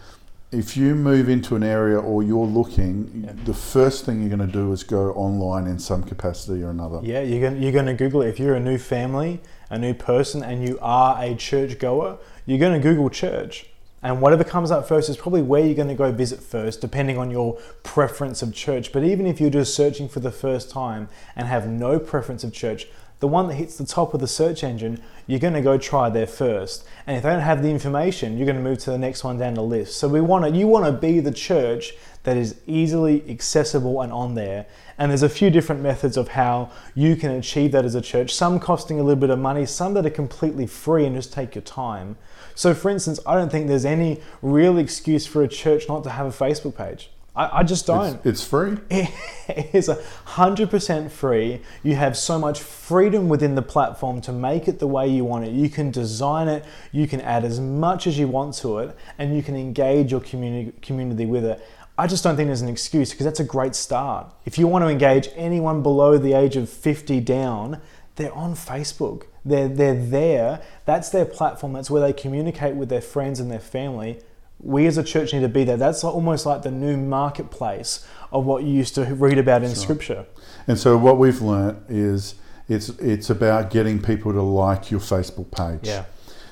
if 0.52 0.78
you 0.78 0.94
move 0.94 1.30
into 1.30 1.56
an 1.56 1.64
area 1.64 1.98
or 2.00 2.22
you're 2.22 2.46
looking, 2.46 3.24
Yeah. 3.26 3.32
the 3.46 3.56
first 3.56 4.06
thing 4.06 4.20
you're 4.22 4.36
going 4.38 4.48
to 4.48 4.54
do 4.62 4.72
is 4.72 4.84
go 4.84 5.12
online 5.14 5.66
in 5.66 5.80
some 5.80 6.04
capacity 6.04 6.62
or 6.64 6.70
another. 6.70 7.00
Yeah, 7.02 7.22
you're 7.22 7.42
going 7.42 7.60
you're 7.62 7.72
going 7.72 7.88
to 7.88 7.96
Google 7.96 8.22
it. 8.22 8.28
If 8.30 8.40
you're 8.40 8.54
a 8.56 8.60
new 8.60 8.78
family, 8.78 9.42
a 9.72 9.80
new 9.80 9.96
person, 9.96 10.44
and 10.44 10.62
you 10.68 10.78
are 10.82 11.18
a 11.20 11.34
church 11.34 11.80
goer, 11.80 12.18
you're 12.46 12.60
going 12.60 12.80
to 12.80 12.88
Google 12.88 13.10
church. 13.10 13.69
And 14.02 14.22
whatever 14.22 14.44
comes 14.44 14.72
up 14.72 14.88
first 14.88 15.10
is 15.10 15.18
probably 15.18 15.42
where 15.42 15.66
you're 15.66 15.76
going 15.76 15.90
to 15.90 15.96
go 15.96 16.12
visit 16.12 16.42
first, 16.42 16.80
depending 16.80 17.18
on 17.18 17.32
your 17.32 17.56
preference 17.84 18.42
of 18.42 18.54
church. 18.54 18.94
But 18.94 19.04
even 19.04 19.26
if 19.26 19.42
you're 19.42 19.50
just 19.50 19.76
searching 19.76 20.08
for 20.08 20.22
the 20.22 20.32
first 20.32 20.70
time 20.70 21.10
and 21.36 21.48
have 21.48 21.68
no 21.68 22.00
preference 22.00 22.44
of 22.44 22.54
church, 22.54 22.88
the 23.20 23.28
one 23.28 23.48
that 23.50 23.56
hits 23.56 23.78
the 23.78 23.86
top 23.86 24.14
of 24.14 24.22
the 24.22 24.28
search 24.28 24.64
engine, 24.64 25.02
you're 25.28 25.40
going 25.40 25.54
to 25.54 25.62
go 25.62 25.78
try 25.78 26.10
there 26.10 26.26
first. 26.26 26.88
And 27.06 27.18
if 27.18 27.24
they 27.24 27.30
don't 27.30 27.42
have 27.42 27.62
the 27.62 27.70
information, 27.70 28.38
you're 28.38 28.46
going 28.46 28.56
to 28.56 28.64
move 28.64 28.80
to 28.80 28.92
the 28.92 28.98
next 28.98 29.26
one 29.26 29.38
down 29.38 29.56
the 29.56 29.64
list. 29.64 29.98
So 29.98 30.08
we 30.08 30.22
want 30.22 30.46
to, 30.46 30.52
you 30.52 30.68
want 30.68 30.86
to 30.86 30.94
be 30.94 31.20
the 31.20 31.32
church 31.32 31.94
that 32.24 32.38
is 32.38 32.56
easily 32.66 33.30
accessible 33.30 34.02
and 34.02 34.14
on 34.14 34.36
there. 34.36 34.66
And 34.98 35.12
there's 35.12 35.24
a 35.24 35.30
few 35.30 35.50
different 35.50 35.82
methods 35.82 36.16
of 36.16 36.30
how 36.30 36.72
you 36.96 37.18
can 37.18 37.32
achieve 37.32 37.74
that 37.74 37.84
as 37.84 37.96
a 37.96 38.02
church. 38.02 38.34
Some 38.34 38.60
costing 38.60 39.00
a 39.00 39.04
little 39.04 39.20
bit 39.20 39.30
of 39.30 39.40
money, 39.40 39.66
some 39.66 39.94
that 39.96 40.06
are 40.06 40.10
completely 40.10 40.68
free 40.68 41.06
and 41.06 41.16
just 41.16 41.34
take 41.34 41.56
your 41.56 41.62
time. 41.62 42.18
So, 42.60 42.74
for 42.74 42.90
instance, 42.90 43.22
I 43.26 43.36
don't 43.36 43.50
think 43.50 43.70
there's 43.70 43.86
any 43.86 44.20
real 44.42 44.80
excuse 44.80 45.26
for 45.26 45.42
a 45.44 45.48
church 45.48 45.88
not 45.88 46.04
to 46.04 46.10
have 46.10 46.26
a 46.26 46.30
Facebook 46.30 46.76
page. 46.76 47.10
I, 47.34 47.60
I 47.60 47.64
just 47.64 47.88
don't. 47.88 48.16
It's, 48.16 48.26
it's 48.26 48.44
free. 48.44 48.76
It 49.48 49.74
is 49.74 49.88
a 49.88 49.98
hundred 50.26 50.70
percent 50.70 51.10
free. 51.10 51.62
You 51.84 51.96
have 51.96 52.18
so 52.18 52.38
much 52.38 52.60
freedom 52.60 53.30
within 53.30 53.56
the 53.56 53.62
platform 53.62 54.20
to 54.22 54.34
make 54.34 54.68
it 54.68 54.78
the 54.78 54.88
way 54.88 55.08
you 55.08 55.24
want 55.24 55.46
it. 55.46 55.54
You 55.54 55.70
can 55.70 55.90
design 55.90 56.50
it. 56.50 56.66
You 56.92 57.08
can 57.08 57.22
add 57.22 57.46
as 57.46 57.62
much 57.62 58.08
as 58.08 58.20
you 58.20 58.28
want 58.28 58.56
to 58.56 58.80
it, 58.80 58.96
and 59.18 59.34
you 59.34 59.42
can 59.42 59.56
engage 59.56 60.12
your 60.12 60.20
community 60.20 60.74
community 60.82 61.26
with 61.26 61.46
it. 61.46 61.66
I 61.98 62.08
just 62.08 62.26
don't 62.26 62.36
think 62.36 62.48
there's 62.48 62.62
an 62.62 62.70
excuse 62.70 63.12
because 63.12 63.26
that's 63.26 63.40
a 63.40 63.46
great 63.46 63.74
start. 63.74 64.28
If 64.46 64.58
you 64.58 64.68
want 64.68 64.84
to 64.84 64.90
engage 64.90 65.30
anyone 65.36 65.82
below 65.82 66.18
the 66.18 66.34
age 66.34 66.58
of 66.58 66.70
50 66.70 67.22
down, 67.22 67.82
they're 68.20 68.34
on 68.34 68.54
Facebook. 68.54 69.24
They're, 69.46 69.70
they're 69.70 69.96
there. 69.96 70.62
That's 70.86 71.10
their 71.10 71.26
platform. 71.26 71.72
That's 71.72 71.90
where 71.90 72.02
they 72.02 72.12
communicate 72.14 72.76
with 72.76 72.90
their 72.90 73.02
friends 73.02 73.40
and 73.40 73.50
their 73.50 73.62
family. 73.62 74.20
We 74.60 74.88
as 74.88 74.98
a 74.98 75.04
church 75.04 75.34
need 75.34 75.40
to 75.40 75.48
be 75.48 75.64
there. 75.64 75.78
That's 75.78 76.04
almost 76.04 76.46
like 76.46 76.64
the 76.64 76.70
new 76.70 76.98
marketplace 76.98 78.06
of 78.34 78.46
what 78.46 78.64
you 78.64 78.74
used 78.74 78.94
to 78.96 79.06
read 79.06 79.38
about 79.38 79.64
in 79.64 79.74
Scripture. 79.74 80.26
And 80.68 80.78
so 80.78 80.98
what 80.98 81.18
we've 81.18 81.42
learnt 81.42 81.78
is 81.90 82.36
it's 82.68 82.90
it's 82.90 83.30
about 83.30 83.72
getting 83.72 84.02
people 84.02 84.34
to 84.34 84.42
like 84.42 84.92
your 84.92 85.00
Facebook 85.00 85.50
page. 85.50 85.88
Yeah. 85.88 86.04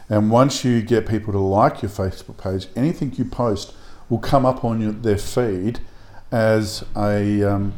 And 0.08 0.32
once 0.32 0.64
you 0.64 0.82
get 0.82 1.06
people 1.06 1.34
to 1.34 1.40
like 1.40 1.82
your 1.82 1.92
Facebook 1.92 2.42
page, 2.42 2.68
anything 2.78 3.14
you 3.18 3.26
post 3.26 3.74
will 4.08 4.20
come 4.20 4.46
up 4.46 4.64
on 4.64 4.80
your, 4.80 4.94
their 4.94 5.18
feed 5.18 5.82
as 6.32 6.86
a 6.96 7.44
um, 7.44 7.74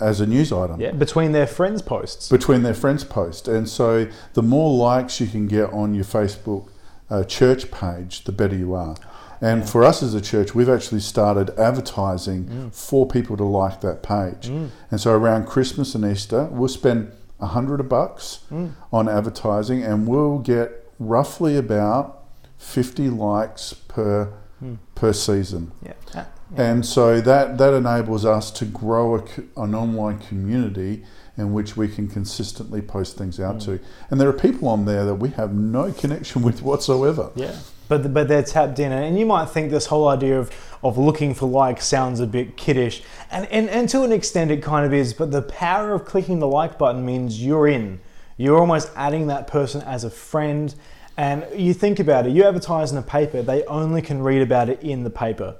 as 0.00 0.20
a 0.20 0.26
news 0.26 0.52
item. 0.52 0.80
Yeah, 0.80 0.92
between 0.92 1.32
their 1.32 1.46
friends' 1.46 1.82
posts. 1.82 2.28
Between 2.28 2.62
their 2.62 2.74
friends' 2.74 3.04
posts. 3.04 3.48
and 3.48 3.68
so 3.68 4.06
the 4.34 4.42
more 4.42 4.76
likes 4.76 5.20
you 5.20 5.26
can 5.26 5.46
get 5.46 5.72
on 5.72 5.94
your 5.94 6.04
Facebook 6.04 6.68
uh, 7.10 7.24
church 7.24 7.70
page, 7.70 8.24
the 8.24 8.32
better 8.32 8.56
you 8.56 8.74
are. 8.74 8.96
And 9.40 9.60
yeah. 9.60 9.66
for 9.66 9.84
us 9.84 10.02
as 10.02 10.14
a 10.14 10.20
church, 10.20 10.54
we've 10.54 10.68
actually 10.68 11.00
started 11.00 11.50
advertising 11.58 12.44
mm. 12.44 12.74
for 12.74 13.06
people 13.06 13.36
to 13.36 13.44
like 13.44 13.80
that 13.82 14.02
page. 14.02 14.48
Mm. 14.48 14.70
And 14.90 15.00
so 15.00 15.12
around 15.12 15.46
Christmas 15.46 15.94
and 15.94 16.04
Easter, 16.04 16.44
we'll 16.44 16.68
spend 16.68 17.12
a 17.40 17.48
hundred 17.48 17.86
bucks 17.88 18.44
mm. 18.50 18.72
on 18.92 19.08
advertising, 19.08 19.82
and 19.82 20.06
we'll 20.06 20.38
get 20.38 20.90
roughly 20.98 21.56
about 21.56 22.24
fifty 22.58 23.08
likes 23.10 23.74
per 23.74 24.32
mm. 24.62 24.78
per 24.94 25.12
season. 25.12 25.72
Yeah. 25.82 26.24
Yeah. 26.56 26.70
And 26.70 26.86
so 26.86 27.20
that, 27.20 27.58
that 27.58 27.74
enables 27.74 28.24
us 28.24 28.50
to 28.52 28.64
grow 28.64 29.16
a, 29.16 29.24
an 29.56 29.74
online 29.74 30.18
community 30.18 31.04
in 31.36 31.52
which 31.52 31.76
we 31.76 31.88
can 31.88 32.08
consistently 32.08 32.80
post 32.80 33.16
things 33.16 33.40
out 33.40 33.56
mm. 33.56 33.64
to. 33.64 33.80
And 34.10 34.20
there 34.20 34.28
are 34.28 34.32
people 34.32 34.68
on 34.68 34.84
there 34.84 35.04
that 35.04 35.16
we 35.16 35.30
have 35.30 35.52
no 35.52 35.92
connection 35.92 36.42
with 36.42 36.62
whatsoever. 36.62 37.30
Yeah. 37.34 37.56
But, 37.88 38.14
but 38.14 38.28
they're 38.28 38.42
tapped 38.42 38.78
in. 38.78 38.92
And 38.92 39.18
you 39.18 39.26
might 39.26 39.46
think 39.46 39.70
this 39.70 39.86
whole 39.86 40.08
idea 40.08 40.38
of, 40.38 40.50
of 40.82 40.96
looking 40.96 41.34
for 41.34 41.48
likes 41.48 41.86
sounds 41.86 42.20
a 42.20 42.26
bit 42.26 42.56
kiddish. 42.56 43.02
And, 43.30 43.46
and, 43.46 43.68
and 43.68 43.88
to 43.90 44.02
an 44.04 44.12
extent, 44.12 44.50
it 44.50 44.62
kind 44.62 44.86
of 44.86 44.94
is. 44.94 45.12
But 45.12 45.32
the 45.32 45.42
power 45.42 45.92
of 45.92 46.04
clicking 46.04 46.38
the 46.38 46.48
like 46.48 46.78
button 46.78 47.04
means 47.04 47.44
you're 47.44 47.68
in. 47.68 48.00
You're 48.36 48.58
almost 48.58 48.90
adding 48.96 49.26
that 49.26 49.46
person 49.46 49.82
as 49.82 50.04
a 50.04 50.10
friend 50.10 50.74
and 51.16 51.46
you 51.54 51.74
think 51.74 52.00
about 52.00 52.26
it, 52.26 52.32
you 52.32 52.44
advertise 52.44 52.90
in 52.90 52.98
a 52.98 53.02
paper, 53.02 53.42
they 53.42 53.64
only 53.64 54.02
can 54.02 54.22
read 54.22 54.42
about 54.42 54.68
it 54.68 54.82
in 54.82 55.04
the 55.04 55.10
paper. 55.10 55.56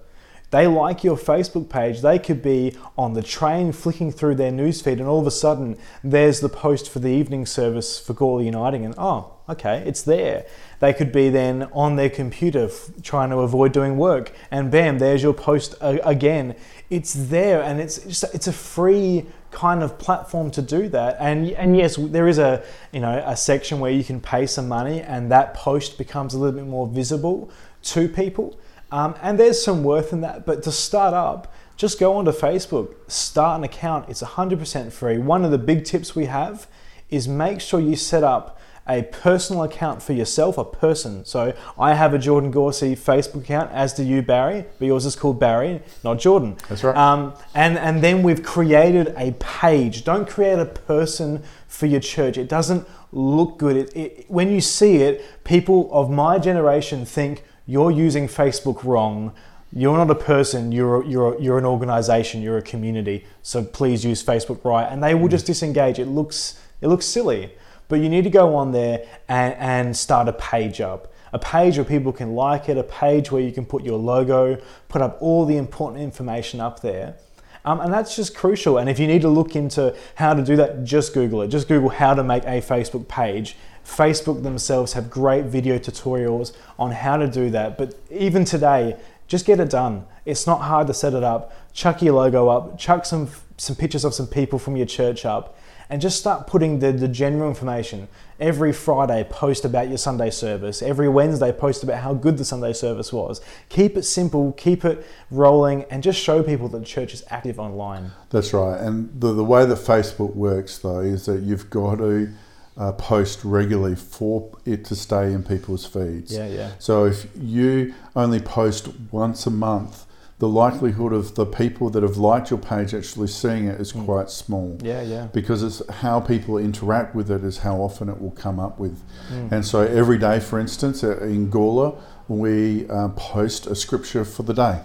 They 0.55 0.69
like 0.69 1.03
your 1.03 1.17
Facebook 1.17 1.69
page, 1.69 2.01
they 2.01 2.17
could 2.17 2.41
be 2.41 2.77
on 2.97 3.15
the 3.15 3.25
train 3.25 3.73
flicking 3.73 4.13
through 4.13 4.37
their 4.37 4.53
newsfeed, 4.53 5.01
and 5.01 5.09
all 5.09 5.19
of 5.19 5.27
a 5.27 5.33
sudden 5.33 5.77
there's 6.05 6.39
the 6.39 6.49
post 6.49 6.89
for 6.89 7.01
the 7.01 7.09
evening 7.09 7.45
service 7.45 7.99
for 7.99 8.15
Gawler 8.15 8.45
Uniting, 8.45 8.85
and 8.85 8.95
oh, 8.97 9.33
okay, 9.49 9.83
it's 9.85 10.03
there. 10.03 10.47
They 10.79 10.93
could 10.93 11.11
be 11.11 11.29
then 11.29 11.65
on 11.73 11.97
their 11.97 12.09
computer 12.09 12.67
f- 12.67 12.89
trying 13.03 13.31
to 13.31 13.39
avoid 13.39 13.73
doing 13.73 13.97
work, 13.97 14.31
and 14.53 14.71
bam, 14.71 15.01
there's 15.01 15.25
your 15.25 15.35
post 15.35 15.75
a- 15.81 16.09
again. 16.09 16.55
It's 16.89 17.15
there, 17.15 17.61
and 17.61 17.81
it's 17.81 17.99
just, 18.05 18.33
it's 18.33 18.47
a 18.47 18.53
free 18.53 19.27
kind 19.51 19.83
of 19.83 19.99
platform 19.99 20.53
to 20.53 20.63
do 20.63 20.89
that. 20.91 21.17
And 21.19 21.51
and 21.51 21.77
yes, 21.77 21.97
there 21.97 22.29
is 22.29 22.39
a 22.39 22.63
you 22.93 23.01
know 23.01 23.25
a 23.27 23.37
section 23.37 23.81
where 23.81 23.91
you 23.91 24.05
can 24.05 24.21
pay 24.21 24.47
some 24.47 24.69
money, 24.69 25.01
and 25.01 25.33
that 25.33 25.55
post 25.55 25.99
becomes 25.99 26.33
a 26.33 26.39
little 26.39 26.57
bit 26.61 26.69
more 26.69 26.87
visible 26.87 27.51
to 27.83 28.09
people. 28.09 28.57
Um, 28.95 29.17
and 29.23 29.41
there's 29.41 29.61
some 29.61 29.83
worth 29.83 30.13
in 30.13 30.21
that. 30.21 30.47
But 30.47 30.63
to 30.63 30.71
start 30.71 31.15
up, 31.15 31.53
just 31.77 31.99
go 31.99 32.15
onto 32.15 32.31
Facebook, 32.31 32.95
start 33.09 33.59
an 33.59 33.65
account. 33.65 34.09
It's 34.09 34.23
100% 34.23 34.93
free. 34.93 35.19
One 35.19 35.45
of 35.45 35.51
the 35.51 35.59
big 35.59 35.85
tips 35.85 36.15
we 36.15 36.27
have 36.27 36.69
is 37.11 37.27
make 37.27 37.61
sure 37.61 37.81
you 37.81 37.97
set 37.97 38.23
up 38.23 38.61
a 38.87 39.03
personal 39.03 39.65
account 39.65 40.01
for 40.01 40.13
yourself, 40.13 40.59
a 40.59 40.65
person. 40.65 41.25
So 41.25 41.57
I 41.77 41.95
have 41.95 42.15
a 42.15 42.19
Jordan 42.21 42.53
Gorsey 42.53 42.95
Facebook 42.95 43.41
account, 43.41 43.73
as 43.73 43.95
do 43.95 44.05
you, 44.05 44.23
Barry, 44.23 44.65
but 44.79 44.87
yours 44.87 45.07
is 45.07 45.17
called 45.17 45.41
Barry, 45.41 45.83
not 46.05 46.21
Jordan. 46.21 46.57
That's 46.69 46.85
right. 46.85 46.97
Um, 46.97 47.35
and, 47.53 47.77
and 47.77 48.01
then 48.01 48.23
we've 48.23 48.45
created 48.45 49.13
a 49.17 49.33
page. 49.41 50.05
Don't 50.05 50.29
create 50.29 50.61
a 50.61 50.67
person 50.67 51.43
for 51.67 51.87
your 51.87 52.01
church. 52.01 52.39
It 52.39 52.49
doesn't 52.49 52.87
look 53.11 53.59
good. 53.59 53.77
It, 53.77 53.97
it, 53.97 54.31
when 54.31 54.53
you 54.53 54.61
see 54.61 54.99
it, 54.99 55.43
people 55.43 55.89
of 55.93 56.11
my 56.11 56.39
generation 56.39 57.05
think 57.05 57.43
you're 57.67 57.91
using 57.91 58.29
Facebook 58.29 58.85
wrong. 58.85 59.33
You're 59.73 59.97
not 59.97 60.11
a 60.11 60.15
person, 60.15 60.71
you're, 60.71 61.05
you're, 61.05 61.41
you're 61.41 61.59
an 61.59 61.65
organization, 61.65 62.43
you're 62.43 62.59
a 62.59 62.63
community. 62.63 63.27
So 63.43 63.65
please 63.65 64.05
use 64.05 64.23
Facebook 64.23 64.65
right. 64.65 64.87
And 64.89 65.03
they 65.03 65.15
will 65.15 65.29
just 65.29 65.47
disengage. 65.47 65.99
It 65.99 66.07
looks, 66.07 66.61
it 66.81 66.87
looks 66.87 67.07
silly. 67.07 67.53
But 67.89 67.97
you 67.97 68.09
need 68.09 68.25
to 68.25 68.31
go 68.31 68.55
on 68.55 68.73
there 68.73 69.07
and, 69.29 69.55
and 69.55 69.97
start 69.97 70.29
a 70.29 70.33
page 70.33 70.81
up. 70.81 71.13
A 71.33 71.39
page 71.39 71.77
where 71.77 71.85
people 71.85 72.13
can 72.13 72.35
like 72.35 72.69
it, 72.69 72.79
a 72.79 72.85
page 72.85 73.33
where 73.33 73.43
you 73.43 73.51
can 73.51 73.67
put 73.67 73.83
your 73.83 73.99
logo, 73.99 74.63
put 74.89 75.03
up 75.03 75.19
all 75.21 75.45
the 75.45 75.57
important 75.57 76.01
information 76.01 76.61
up 76.61 76.81
there. 76.81 77.17
Um, 77.65 77.81
and 77.81 77.93
that's 77.93 78.15
just 78.15 78.37
crucial. 78.37 78.79
And 78.79 78.89
if 78.89 78.99
you 79.01 79.07
need 79.07 79.23
to 79.23 79.29
look 79.29 79.57
into 79.57 79.97
how 80.15 80.35
to 80.35 80.43
do 80.43 80.55
that, 80.57 80.85
just 80.85 81.15
Google 81.15 81.43
it. 81.43 81.49
Just 81.49 81.67
Google 81.67 81.89
how 81.89 82.15
to 82.15 82.23
make 82.23 82.45
a 82.45 82.61
Facebook 82.61 83.09
page. 83.09 83.57
Facebook 83.85 84.43
themselves 84.43 84.95
have 84.95 85.11
great 85.11 85.45
video 85.45 85.79
tutorials 85.79 86.53
on 86.79 86.91
how 86.91 87.17
to 87.17 87.29
do 87.29 87.51
that. 87.51 87.77
But 87.77 87.95
even 88.11 88.45
today, 88.45 88.97
just 89.27 89.47
get 89.47 89.61
it 89.61 89.71
done. 89.71 90.07
It's 90.25 90.47
not 90.47 90.63
hard 90.63 90.87
to 90.87 90.95
set 90.95 91.15
it 91.15 91.23
up. 91.23 91.53
Chuck 91.73 92.03
your 92.03 92.15
logo 92.15 92.49
up, 92.49 92.79
chuck 92.79 93.05
some, 93.05 93.29
some 93.57 93.77
pictures 93.77 94.05
of 94.05 94.15
some 94.15 94.27
people 94.27 94.59
from 94.59 94.77
your 94.77 94.87
church 94.87 95.25
up, 95.25 95.59
and 95.91 96.01
just 96.01 96.19
start 96.19 96.47
putting 96.47 96.79
the, 96.79 96.93
the 96.93 97.09
general 97.09 97.49
information. 97.49 98.09
Every 98.41 98.73
Friday, 98.73 99.27
post 99.29 99.65
about 99.65 99.89
your 99.89 99.99
Sunday 99.99 100.31
service. 100.31 100.83
Every 100.83 101.09
Wednesday, 101.09 101.53
post 101.53 101.83
about 101.83 101.99
how 102.01 102.15
good 102.15 102.39
the 102.39 102.45
Sunday 102.45 102.73
service 102.73 103.13
was. 103.13 103.41
Keep 103.69 103.97
it 103.97 104.05
simple, 104.05 104.53
keep 104.53 104.85
it 104.85 105.07
rolling, 105.31 105.85
and 105.85 106.03
just 106.03 106.21
show 106.21 106.43
people 106.43 106.69
that 106.69 106.79
the 106.79 106.85
church 106.85 107.13
is 107.13 107.23
active 107.29 107.61
online. 107.61 108.13
That's 108.31 108.53
right. 108.53 108.81
And 108.81 109.21
the, 109.21 109.33
the 109.33 109.45
way 109.45 109.67
that 109.67 109.79
Facebook 109.79 110.35
works, 110.35 110.79
though, 110.79 111.01
is 111.01 111.27
that 111.27 111.43
you've 111.43 111.71
got 111.71 111.99
to 111.99 112.33
uh, 112.77 112.93
post 112.93 113.45
regularly 113.45 113.97
for 113.97 114.51
it 114.65 114.85
to 114.87 114.97
stay 114.97 115.33
in 115.33 115.43
people's 115.43 115.87
feeds. 115.87 116.35
Yeah, 116.35 116.47
yeah. 116.47 116.71
So 116.79 117.05
if 117.05 117.27
you 117.37 117.95
only 118.17 118.41
post 118.41 118.89
once 119.11 119.47
a 119.47 119.51
month, 119.51 120.07
the 120.41 120.49
likelihood 120.49 121.13
of 121.13 121.37
the 121.37 121.47
people 121.47 121.89
that 121.91 122.03
have 122.03 122.17
liked 122.17 122.51
your 122.51 122.59
page 122.59 122.93
actually 122.93 123.29
seeing 123.29 123.67
it 123.67 123.81
is 123.81 123.93
mm. 123.93 124.05
quite 124.05 124.29
small. 124.29 124.77
Yeah, 124.83 125.03
yeah. 125.03 125.29
Because 125.33 125.63
it's 125.63 125.89
how 125.89 126.21
people 126.21 126.59
interact 126.59 127.15
with 127.15 127.31
it 127.31 127.45
is 127.45 127.59
how 127.59 127.77
often 127.77 128.09
it 128.09 128.21
will 128.21 128.33
come 128.33 128.59
up 128.59 128.79
with. 128.79 129.01
Mm. 129.31 129.53
And 129.53 129.65
so 129.65 129.83
every 129.83 130.19
day, 130.19 130.41
for 130.41 130.59
instance, 130.59 131.05
uh, 131.05 131.19
in 131.19 131.51
Gawler, 131.51 131.97
we 132.27 132.89
uh, 132.89 133.11
post 133.11 133.69
a 133.69 133.77
scripture 133.77 134.25
for 134.25 134.43
the 134.43 134.55
day. 134.55 134.81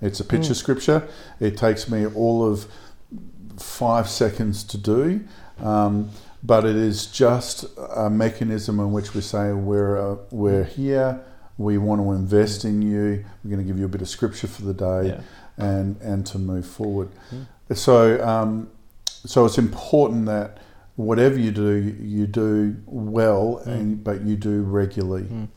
It's 0.00 0.18
a 0.20 0.24
picture 0.24 0.52
mm. 0.52 0.56
scripture. 0.56 1.08
It 1.38 1.56
takes 1.56 1.88
me 1.88 2.04
all 2.06 2.44
of 2.44 2.66
five 3.56 4.08
seconds 4.08 4.64
to 4.64 4.78
do. 4.78 5.24
Um, 5.60 6.10
but 6.42 6.64
it 6.64 6.76
is 6.76 7.06
just 7.06 7.66
a 7.94 8.08
mechanism 8.08 8.80
in 8.80 8.92
which 8.92 9.14
we 9.14 9.20
say 9.20 9.52
we're, 9.52 10.12
uh, 10.12 10.16
we're 10.30 10.64
here 10.64 11.22
we 11.58 11.76
want 11.76 12.00
to 12.00 12.12
invest 12.12 12.64
in 12.64 12.80
you. 12.80 13.24
We're 13.42 13.50
going 13.50 13.62
to 13.62 13.64
give 13.64 13.78
you 13.78 13.84
a 13.84 13.88
bit 13.88 14.00
of 14.00 14.08
scripture 14.08 14.46
for 14.46 14.62
the 14.62 14.72
day, 14.72 15.08
yeah. 15.08 15.20
and 15.56 16.00
and 16.00 16.24
to 16.26 16.38
move 16.38 16.66
forward. 16.66 17.10
Mm. 17.34 17.76
So 17.76 18.24
um, 18.26 18.70
so 19.06 19.44
it's 19.44 19.58
important 19.58 20.26
that 20.26 20.58
whatever 20.94 21.38
you 21.38 21.50
do, 21.50 21.96
you 22.00 22.26
do 22.26 22.76
well, 22.86 23.60
mm. 23.64 23.72
and 23.72 24.04
but 24.04 24.22
you 24.22 24.36
do 24.36 24.62
regularly. 24.62 25.24
Mm. 25.24 25.48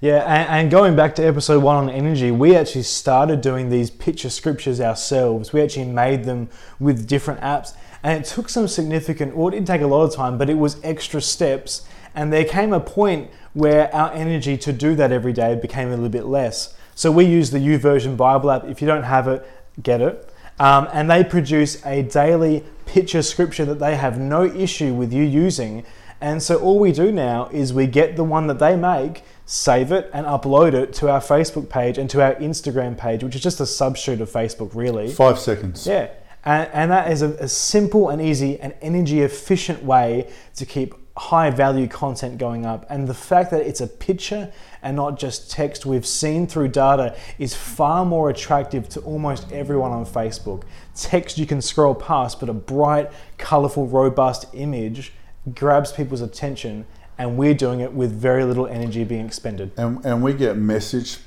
Yeah, 0.00 0.22
and, 0.22 0.48
and 0.48 0.70
going 0.70 0.94
back 0.94 1.16
to 1.16 1.24
episode 1.24 1.60
one 1.60 1.76
on 1.76 1.90
energy, 1.90 2.30
we 2.30 2.54
actually 2.54 2.84
started 2.84 3.40
doing 3.40 3.68
these 3.68 3.90
picture 3.90 4.30
scriptures 4.30 4.80
ourselves. 4.80 5.52
We 5.52 5.60
actually 5.60 5.86
made 5.86 6.22
them 6.22 6.50
with 6.78 7.08
different 7.08 7.40
apps, 7.40 7.74
and 8.02 8.22
it 8.22 8.26
took 8.26 8.48
some 8.48 8.68
significant, 8.68 9.36
well, 9.36 9.48
it 9.48 9.52
didn't 9.52 9.66
take 9.66 9.82
a 9.82 9.86
lot 9.86 10.04
of 10.04 10.14
time, 10.14 10.38
but 10.38 10.48
it 10.48 10.54
was 10.58 10.80
extra 10.84 11.20
steps. 11.20 11.86
And 12.14 12.32
there 12.32 12.44
came 12.44 12.72
a 12.72 12.80
point 12.80 13.30
where 13.52 13.94
our 13.94 14.12
energy 14.12 14.56
to 14.58 14.72
do 14.72 14.94
that 14.96 15.12
every 15.12 15.32
day 15.32 15.54
became 15.54 15.88
a 15.88 15.92
little 15.92 16.08
bit 16.08 16.26
less. 16.26 16.74
So 16.94 17.10
we 17.10 17.24
use 17.24 17.50
the 17.50 17.58
YouVersion 17.58 18.16
Bible 18.16 18.50
app. 18.50 18.64
If 18.64 18.80
you 18.80 18.86
don't 18.86 19.04
have 19.04 19.28
it, 19.28 19.48
get 19.82 20.00
it. 20.00 20.32
Um, 20.58 20.88
and 20.92 21.10
they 21.10 21.22
produce 21.22 21.84
a 21.86 22.02
daily 22.02 22.64
picture 22.86 23.22
scripture 23.22 23.64
that 23.66 23.78
they 23.78 23.96
have 23.96 24.18
no 24.18 24.44
issue 24.44 24.94
with 24.94 25.12
you 25.12 25.22
using. 25.22 25.84
And 26.20 26.42
so 26.42 26.58
all 26.58 26.78
we 26.80 26.90
do 26.90 27.12
now 27.12 27.48
is 27.52 27.72
we 27.72 27.86
get 27.86 28.16
the 28.16 28.24
one 28.24 28.48
that 28.48 28.58
they 28.58 28.74
make, 28.74 29.22
save 29.46 29.92
it, 29.92 30.10
and 30.12 30.26
upload 30.26 30.74
it 30.74 30.92
to 30.94 31.08
our 31.08 31.20
Facebook 31.20 31.68
page 31.68 31.98
and 31.98 32.10
to 32.10 32.20
our 32.22 32.34
Instagram 32.36 32.98
page, 32.98 33.22
which 33.22 33.36
is 33.36 33.42
just 33.42 33.60
a 33.60 33.64
subshoot 33.64 34.20
of 34.20 34.30
Facebook, 34.30 34.74
really. 34.74 35.08
Five 35.08 35.38
seconds. 35.38 35.86
Yeah. 35.86 36.08
And, 36.48 36.70
and 36.72 36.90
that 36.90 37.12
is 37.12 37.20
a, 37.20 37.28
a 37.34 37.48
simple 37.48 38.08
and 38.08 38.22
easy 38.22 38.58
and 38.58 38.74
energy 38.80 39.20
efficient 39.20 39.84
way 39.84 40.30
to 40.56 40.64
keep 40.64 40.94
high 41.18 41.50
value 41.50 41.86
content 41.86 42.38
going 42.38 42.64
up. 42.64 42.86
And 42.88 43.06
the 43.06 43.12
fact 43.12 43.50
that 43.50 43.66
it's 43.66 43.82
a 43.82 43.86
picture 43.86 44.50
and 44.80 44.96
not 44.96 45.18
just 45.18 45.50
text 45.50 45.84
we've 45.84 46.06
seen 46.06 46.46
through 46.46 46.68
data 46.68 47.14
is 47.38 47.54
far 47.54 48.06
more 48.06 48.30
attractive 48.30 48.88
to 48.90 49.00
almost 49.00 49.52
everyone 49.52 49.92
on 49.92 50.06
Facebook. 50.06 50.62
Text 50.94 51.36
you 51.36 51.44
can 51.44 51.60
scroll 51.60 51.94
past, 51.94 52.40
but 52.40 52.48
a 52.48 52.54
bright, 52.54 53.10
colorful, 53.36 53.86
robust 53.86 54.46
image 54.54 55.12
grabs 55.54 55.92
people's 55.92 56.22
attention. 56.22 56.86
And 57.18 57.36
we're 57.36 57.52
doing 57.52 57.80
it 57.80 57.92
with 57.92 58.12
very 58.12 58.44
little 58.44 58.66
energy 58.66 59.04
being 59.04 59.26
expended. 59.26 59.72
And, 59.76 60.02
and 60.02 60.22
we 60.22 60.32
get 60.32 60.56
messaged 60.56 61.18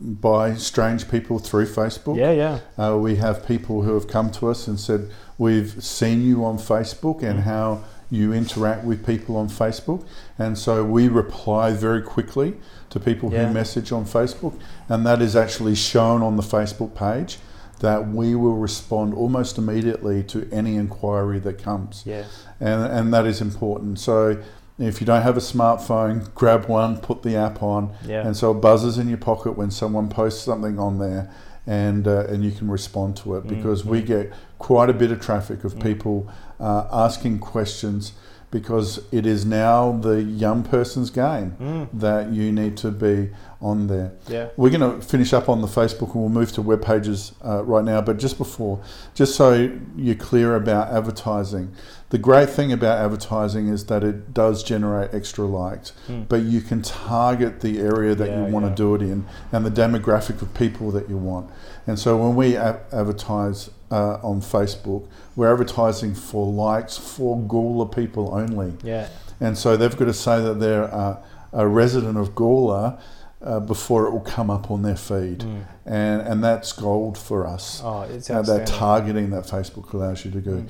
by 0.00 0.54
strange 0.54 1.10
people 1.10 1.38
through 1.38 1.66
Facebook. 1.66 2.16
Yeah, 2.16 2.32
yeah. 2.32 2.60
Uh, 2.82 2.96
we 2.96 3.16
have 3.16 3.46
people 3.46 3.82
who 3.82 3.94
have 3.94 4.08
come 4.08 4.30
to 4.32 4.48
us 4.48 4.66
and 4.68 4.78
said, 4.78 5.10
We've 5.38 5.82
seen 5.82 6.22
you 6.22 6.44
on 6.44 6.58
Facebook 6.58 7.22
and 7.22 7.40
how 7.40 7.84
you 8.10 8.32
interact 8.32 8.84
with 8.84 9.04
people 9.04 9.36
on 9.36 9.48
Facebook. 9.48 10.06
And 10.38 10.56
so 10.56 10.84
we 10.84 11.08
reply 11.08 11.72
very 11.72 12.02
quickly 12.02 12.54
to 12.90 13.00
people 13.00 13.32
Yeah. 13.32 13.48
who 13.48 13.54
message 13.54 13.90
on 13.90 14.04
Facebook. 14.04 14.54
And 14.88 15.04
that 15.06 15.20
is 15.20 15.34
actually 15.34 15.74
shown 15.74 16.22
on 16.22 16.36
the 16.36 16.42
Facebook 16.42 16.94
page 16.94 17.38
that 17.80 18.08
we 18.08 18.34
will 18.36 18.54
respond 18.56 19.14
almost 19.14 19.58
immediately 19.58 20.22
to 20.22 20.48
any 20.52 20.76
inquiry 20.76 21.40
that 21.40 21.60
comes. 21.62 22.02
Yeah. 22.06 22.24
And, 22.60 22.84
and 22.84 23.12
that 23.12 23.26
is 23.26 23.40
important. 23.40 23.98
So 23.98 24.40
if 24.78 25.00
you 25.00 25.06
don't 25.06 25.22
have 25.22 25.36
a 25.36 25.40
smartphone, 25.40 26.32
grab 26.34 26.66
one, 26.66 26.98
put 26.98 27.22
the 27.22 27.36
app 27.36 27.62
on, 27.62 27.94
Yeah. 28.04 28.26
and 28.26 28.36
so 28.36 28.50
it 28.50 28.54
buzzes 28.54 28.98
in 28.98 29.08
your 29.08 29.18
pocket 29.18 29.52
when 29.56 29.70
someone 29.70 30.08
posts 30.08 30.42
something 30.42 30.78
on 30.78 30.98
there, 30.98 31.30
and 31.66 32.06
uh, 32.06 32.24
and 32.28 32.44
you 32.44 32.50
can 32.50 32.70
respond 32.70 33.16
to 33.18 33.36
it 33.36 33.46
because 33.46 33.84
we 33.84 34.02
get 34.02 34.32
quite 34.58 34.90
a 34.90 34.92
bit 34.92 35.10
of 35.10 35.20
traffic 35.20 35.64
of 35.64 35.78
people 35.80 36.28
uh, 36.60 36.86
asking 36.92 37.38
questions 37.38 38.12
because 38.54 39.00
it 39.10 39.26
is 39.26 39.44
now 39.44 39.90
the 39.90 40.22
young 40.22 40.62
person's 40.62 41.10
game 41.10 41.88
that 41.92 42.30
you 42.30 42.52
need 42.52 42.76
to 42.76 42.92
be 42.92 43.28
on 43.60 43.88
there. 43.88 44.12
Yeah. 44.28 44.50
We're 44.56 44.70
going 44.70 45.00
to 45.00 45.04
finish 45.04 45.32
up 45.32 45.48
on 45.48 45.60
the 45.60 45.66
Facebook 45.66 46.14
and 46.14 46.22
we'll 46.22 46.28
move 46.28 46.52
to 46.52 46.62
web 46.62 46.80
pages 46.80 47.32
uh, 47.44 47.64
right 47.64 47.84
now. 47.84 48.00
But 48.00 48.18
just 48.18 48.38
before, 48.38 48.80
just 49.12 49.34
so 49.34 49.76
you're 49.96 50.14
clear 50.14 50.54
about 50.54 50.92
advertising, 50.92 51.74
the 52.10 52.18
great 52.18 52.48
thing 52.48 52.72
about 52.72 52.98
advertising 52.98 53.66
is 53.66 53.86
that 53.86 54.04
it 54.04 54.32
does 54.32 54.62
generate 54.62 55.12
extra 55.12 55.46
likes, 55.46 55.92
but 56.28 56.42
you 56.42 56.60
can 56.60 56.80
target 56.80 57.60
the 57.60 57.80
area 57.80 58.14
that. 58.14 58.28
Yeah, 58.28 58.46
you 58.46 58.52
want 58.52 58.66
yeah. 58.66 58.70
to 58.70 58.76
do 58.76 58.94
it 58.94 59.02
in 59.02 59.26
and 59.50 59.66
the 59.66 59.70
demographic 59.70 60.42
of 60.42 60.54
people 60.54 60.90
that 60.92 61.08
you 61.08 61.16
want. 61.16 61.50
And 61.86 61.98
so 61.98 62.16
when 62.16 62.36
we 62.36 62.54
a- 62.54 62.80
advertise 62.92 63.70
uh, 63.90 64.18
on 64.22 64.40
Facebook, 64.40 65.08
we're 65.36 65.50
advertising 65.52 66.14
for 66.14 66.50
likes 66.50 66.96
for 66.96 67.38
Gawler 67.38 67.94
people 67.94 68.34
only. 68.34 68.74
Yeah. 68.82 69.08
And 69.40 69.56
so 69.58 69.76
they've 69.76 69.96
got 69.96 70.06
to 70.06 70.14
say 70.14 70.40
that 70.42 70.60
they're 70.60 70.92
uh, 70.92 71.22
a 71.52 71.66
resident 71.66 72.16
of 72.18 72.34
Gawler 72.34 72.98
uh, 73.42 73.60
before 73.60 74.06
it 74.06 74.12
will 74.12 74.20
come 74.20 74.50
up 74.50 74.70
on 74.70 74.82
their 74.82 74.96
feed. 74.96 75.44
And, 75.84 76.22
and 76.22 76.42
that's 76.42 76.72
gold 76.72 77.18
for 77.18 77.46
us. 77.46 77.82
Oh, 77.84 78.02
it's 78.02 78.30
Uh, 78.30 78.42
that. 78.42 78.66
Targeting 78.66 79.30
that 79.30 79.44
Facebook 79.44 79.92
allows 79.92 80.24
you 80.24 80.30
to 80.30 80.40
do. 80.40 80.66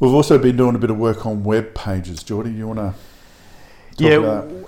We've 0.00 0.14
also 0.14 0.38
been 0.38 0.56
doing 0.56 0.74
a 0.74 0.78
bit 0.78 0.90
of 0.90 0.98
work 0.98 1.26
on 1.26 1.44
web 1.44 1.74
pages. 1.74 2.22
Geordie, 2.22 2.52
you 2.52 2.68
want 2.68 2.78
to 2.78 2.94
yeah, 3.98 4.18